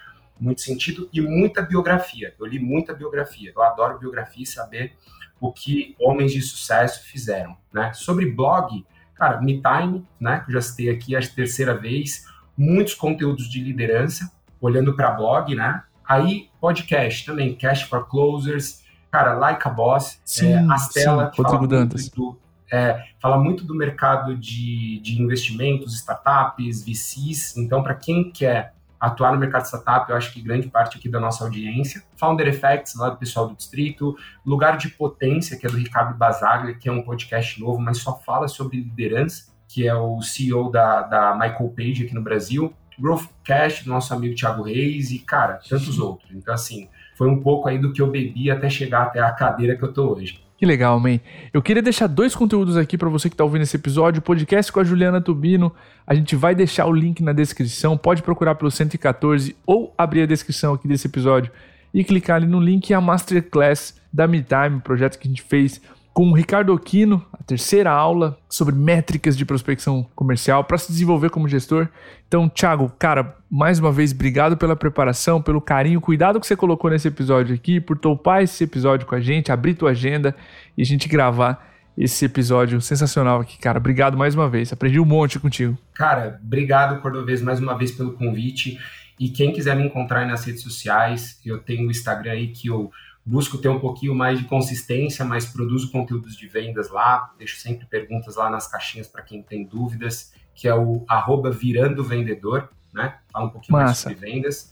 muito 0.41 0.61
sentido, 0.61 1.09
e 1.13 1.21
muita 1.21 1.63
biografia. 1.63 2.35
Eu 2.39 2.47
li 2.47 2.59
muita 2.59 2.95
biografia. 2.95 3.53
Eu 3.55 3.63
adoro 3.63 3.99
biografia 3.99 4.43
e 4.43 4.47
saber 4.47 4.95
o 5.41 5.53
que 5.53 5.95
homens 6.01 6.33
de 6.33 6.43
sucesso 6.43 7.05
fizeram, 7.05 7.57
né? 7.73 7.93
Sobre 7.95 8.27
blog, 8.27 8.85
cara, 9.15 9.41
MeTime, 9.41 10.05
né? 10.19 10.41
Que 10.41 10.51
eu 10.51 10.55
já 10.55 10.63
citei 10.63 10.91
aqui 10.91 11.15
a 11.15 11.21
terceira 11.21 11.75
vez, 11.75 12.25
muitos 12.57 12.95
conteúdos 12.95 13.49
de 13.49 13.63
liderança, 13.63 14.31
olhando 14.61 14.95
para 14.95 15.13
blog, 15.13 15.55
né? 15.55 15.83
Aí, 16.11 16.51
podcast 16.61 17.25
também, 17.25 17.55
Cash 17.55 17.83
for 17.83 18.05
Closers, 18.09 18.83
cara, 19.13 19.35
Like 19.35 19.63
a 19.65 19.71
Boss, 19.71 20.21
sim, 20.25 20.53
é, 20.53 20.59
Astela, 20.69 21.27
sim, 21.27 21.31
que 21.31 21.41
fala 21.41 21.59
muito, 21.61 22.11
do, 22.17 22.39
é, 22.73 23.05
fala 23.21 23.39
muito 23.39 23.65
do 23.65 23.77
mercado 23.77 24.37
de, 24.37 24.99
de 24.99 25.23
investimentos, 25.23 25.95
startups, 25.95 26.83
VCs. 26.85 27.57
Então, 27.57 27.81
para 27.81 27.95
quem 27.95 28.33
quer 28.33 28.75
atuar 28.99 29.31
no 29.31 29.39
mercado 29.39 29.63
de 29.63 29.69
startup, 29.69 30.11
eu 30.11 30.17
acho 30.17 30.33
que 30.33 30.43
grande 30.43 30.69
parte 30.69 30.99
aqui 30.99 31.09
da 31.09 31.21
nossa 31.21 31.45
audiência. 31.45 32.03
Founder 32.17 32.49
Effects, 32.49 32.97
lá 32.97 33.11
do 33.11 33.17
pessoal 33.17 33.47
do 33.47 33.55
Distrito. 33.55 34.17
Lugar 34.45 34.79
de 34.79 34.89
Potência, 34.89 35.57
que 35.57 35.65
é 35.65 35.71
do 35.71 35.77
Ricardo 35.77 36.19
Basaglia, 36.19 36.75
que 36.75 36.89
é 36.89 36.93
um 36.93 37.03
podcast 37.03 37.61
novo, 37.61 37.79
mas 37.79 37.99
só 37.99 38.19
fala 38.19 38.49
sobre 38.49 38.79
liderança, 38.79 39.53
que 39.69 39.87
é 39.87 39.95
o 39.95 40.21
CEO 40.23 40.73
da, 40.73 41.03
da 41.03 41.35
Michael 41.35 41.69
Page 41.69 42.05
aqui 42.05 42.15
no 42.17 42.21
Brasil. 42.21 42.75
Growthcast 43.01 43.85
do 43.85 43.91
nosso 43.91 44.13
amigo 44.13 44.35
Thiago 44.35 44.63
Reis 44.63 45.11
e, 45.11 45.19
cara, 45.19 45.61
tantos 45.69 45.99
outros. 45.99 46.31
Então, 46.35 46.53
assim, 46.53 46.89
foi 47.17 47.29
um 47.29 47.41
pouco 47.41 47.69
aí 47.69 47.79
do 47.79 47.93
que 47.93 48.01
eu 48.01 48.11
bebi 48.11 48.51
até 48.51 48.69
chegar 48.69 49.03
até 49.03 49.21
a 49.21 49.33
cadeira 49.33 49.77
que 49.77 49.83
eu 49.83 49.93
tô 49.93 50.15
hoje. 50.15 50.41
Que 50.61 50.67
legal, 50.67 51.01
man. 51.01 51.19
Eu 51.55 51.63
queria 51.63 51.83
deixar 51.83 52.07
dois 52.07 52.35
conteúdos 52.35 52.77
aqui 52.77 52.99
para 52.99 53.09
você 53.09 53.31
que 53.31 53.35
está 53.35 53.43
ouvindo 53.43 53.63
esse 53.63 53.77
episódio. 53.77 54.21
Podcast 54.21 54.71
com 54.71 54.79
a 54.79 54.85
Juliana 54.85 55.19
Tubino. 55.19 55.73
A 56.07 56.15
gente 56.15 56.37
vai 56.37 56.55
deixar 56.55 56.85
o 56.85 56.93
link 56.93 57.23
na 57.23 57.33
descrição. 57.33 57.97
Pode 57.97 58.23
procurar 58.23 58.55
pelo 58.57 58.71
114 58.71 59.57
ou 59.65 59.95
abrir 59.97 60.21
a 60.21 60.27
descrição 60.27 60.75
aqui 60.75 60.87
desse 60.87 61.07
episódio 61.07 61.51
e 61.95 62.05
clicar 62.05 62.37
ali 62.37 62.47
no 62.47 62.61
link 62.61 62.91
e 62.91 62.95
a 62.95 63.01
Masterclass 63.01 63.99
da 64.13 64.29
MeTime, 64.29 64.81
projeto 64.83 65.19
que 65.19 65.27
a 65.27 65.31
gente 65.31 65.43
fez 65.43 65.81
com 66.13 66.31
o 66.31 66.35
Ricardo 66.35 66.73
Aquino, 66.73 67.25
a 67.33 67.43
terceira 67.43 67.91
aula 67.91 68.39
sobre 68.49 68.75
métricas 68.75 69.37
de 69.37 69.45
prospecção 69.45 70.07
comercial 70.15 70.65
para 70.65 70.79
se 70.79 70.91
desenvolver 70.91 71.31
como 71.31 71.49
gestor. 71.49 71.89
Então, 72.27 72.49
Thiago, 72.49 72.93
cara, 72.99 73.37
mais 73.51 73.79
uma 73.79 73.93
vez, 73.93 74.13
obrigado 74.13 74.57
pela 74.57 74.77
preparação, 74.77 75.41
pelo 75.41 75.61
carinho, 75.61 76.01
cuidado 76.01 76.41
que 76.41 76.47
você 76.47 76.57
colocou 76.57 76.91
nesse 76.91 77.09
episódio 77.09 77.55
aqui, 77.55 77.81
por 77.81 77.97
topar 77.97 78.43
esse 78.43 78.65
episódio 78.65 79.07
com 79.07 79.15
a 79.15 79.21
gente, 79.21 79.53
abrir 79.53 79.75
tua 79.75 79.91
agenda 79.91 80.35
e 80.77 80.83
a 80.83 80.85
gente 80.85 81.09
gravar 81.09 81.71
esse 81.97 82.25
episódio 82.25 82.81
sensacional 82.81 83.41
aqui, 83.41 83.59
cara. 83.59 83.79
Obrigado 83.79 84.17
mais 84.17 84.35
uma 84.35 84.49
vez. 84.49 84.73
Aprendi 84.73 84.99
um 84.99 85.05
monte 85.05 85.39
contigo. 85.39 85.77
Cara, 85.95 86.41
obrigado, 86.43 87.01
Cordovez, 87.01 87.43
mais 87.43 87.61
uma 87.61 87.77
vez 87.77 87.93
pelo 87.93 88.13
convite. 88.13 88.79
E 89.19 89.29
quem 89.29 89.53
quiser 89.53 89.77
me 89.77 89.85
encontrar 89.85 90.27
nas 90.27 90.45
redes 90.45 90.63
sociais, 90.63 91.39
eu 91.45 91.59
tenho 91.59 91.87
o 91.87 91.91
Instagram 91.91 92.33
aí 92.33 92.49
que 92.49 92.69
eu 92.69 92.91
busco 93.25 93.59
ter 93.59 93.69
um 93.69 93.79
pouquinho 93.79 94.15
mais 94.15 94.39
de 94.39 94.45
consistência, 94.45 95.25
mas 95.25 95.47
produzo 95.47 95.91
conteúdos 95.91 96.37
de 96.37 96.49
vendas 96.49 96.91
lá, 96.91 97.33
deixo 97.39 97.61
sempre 97.61 97.87
perguntas 97.87 98.37
lá 98.37 98.51
nas 98.51 98.67
caixinhas 98.67 99.07
para 99.09 99.23
quem 99.23 99.43
tem 99.43 99.65
dúvidas, 99.65 100.33
que 100.55 100.67
é 100.67 100.75
o 100.75 101.05
arroba 101.09 101.51
virando 101.51 102.03
vendedor, 102.03 102.71
né? 102.93 103.19
Fala 103.33 103.47
um 103.47 103.51
pouquinho 103.51 103.79
Massa. 103.79 103.87
mais 103.87 103.99
sobre 103.99 104.15
vendas. 104.15 104.71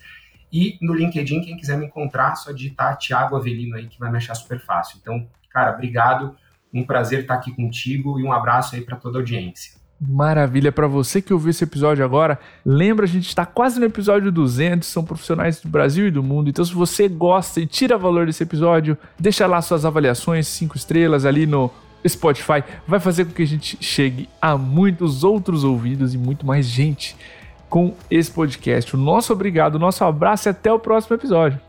E 0.50 0.78
no 0.80 0.94
LinkedIn, 0.94 1.42
quem 1.42 1.56
quiser 1.56 1.76
me 1.76 1.86
encontrar, 1.86 2.34
só 2.34 2.52
digitar 2.52 2.96
Thiago 2.96 3.36
Avelino 3.36 3.76
aí, 3.76 3.86
que 3.86 3.98
vai 3.98 4.10
me 4.10 4.16
achar 4.16 4.34
super 4.34 4.58
fácil. 4.58 4.98
Então, 5.00 5.28
cara, 5.50 5.72
obrigado, 5.72 6.34
um 6.72 6.84
prazer 6.84 7.20
estar 7.20 7.34
aqui 7.34 7.54
contigo 7.54 8.18
e 8.18 8.24
um 8.24 8.32
abraço 8.32 8.74
aí 8.74 8.80
para 8.80 8.96
toda 8.96 9.18
a 9.18 9.20
audiência. 9.20 9.78
Maravilha, 10.00 10.70
para 10.70 10.86
você 10.86 11.20
que 11.20 11.32
ouviu 11.32 11.50
esse 11.50 11.64
episódio 11.64 12.04
agora, 12.04 12.38
lembra, 12.64 13.04
a 13.04 13.08
gente 13.08 13.26
está 13.26 13.44
quase 13.44 13.80
no 13.80 13.86
episódio 13.86 14.30
200, 14.30 14.86
são 14.86 15.04
profissionais 15.04 15.60
do 15.60 15.68
Brasil 15.68 16.06
e 16.06 16.10
do 16.10 16.22
mundo, 16.22 16.48
então 16.48 16.64
se 16.64 16.72
você 16.72 17.08
gosta 17.08 17.60
e 17.60 17.66
tira 17.66 17.98
valor 17.98 18.26
desse 18.26 18.44
episódio, 18.44 18.96
deixa 19.18 19.44
lá 19.46 19.60
suas 19.60 19.84
avaliações, 19.84 20.46
cinco 20.46 20.76
estrelas 20.76 21.24
ali 21.24 21.46
no 21.46 21.68
Spotify, 22.06 22.62
vai 22.86 23.00
fazer 23.00 23.24
com 23.24 23.32
que 23.32 23.42
a 23.42 23.46
gente 23.46 23.76
chegue 23.80 24.28
a 24.40 24.56
muitos 24.56 25.24
outros 25.24 25.64
ouvidos 25.64 26.14
e 26.14 26.18
muito 26.18 26.46
mais 26.46 26.66
gente 26.66 27.16
com 27.68 27.94
esse 28.08 28.30
podcast. 28.30 28.94
O 28.94 28.98
nosso 28.98 29.32
obrigado, 29.32 29.74
o 29.74 29.78
nosso 29.80 30.04
abraço 30.04 30.48
e 30.48 30.50
até 30.50 30.72
o 30.72 30.78
próximo 30.78 31.16
episódio. 31.16 31.67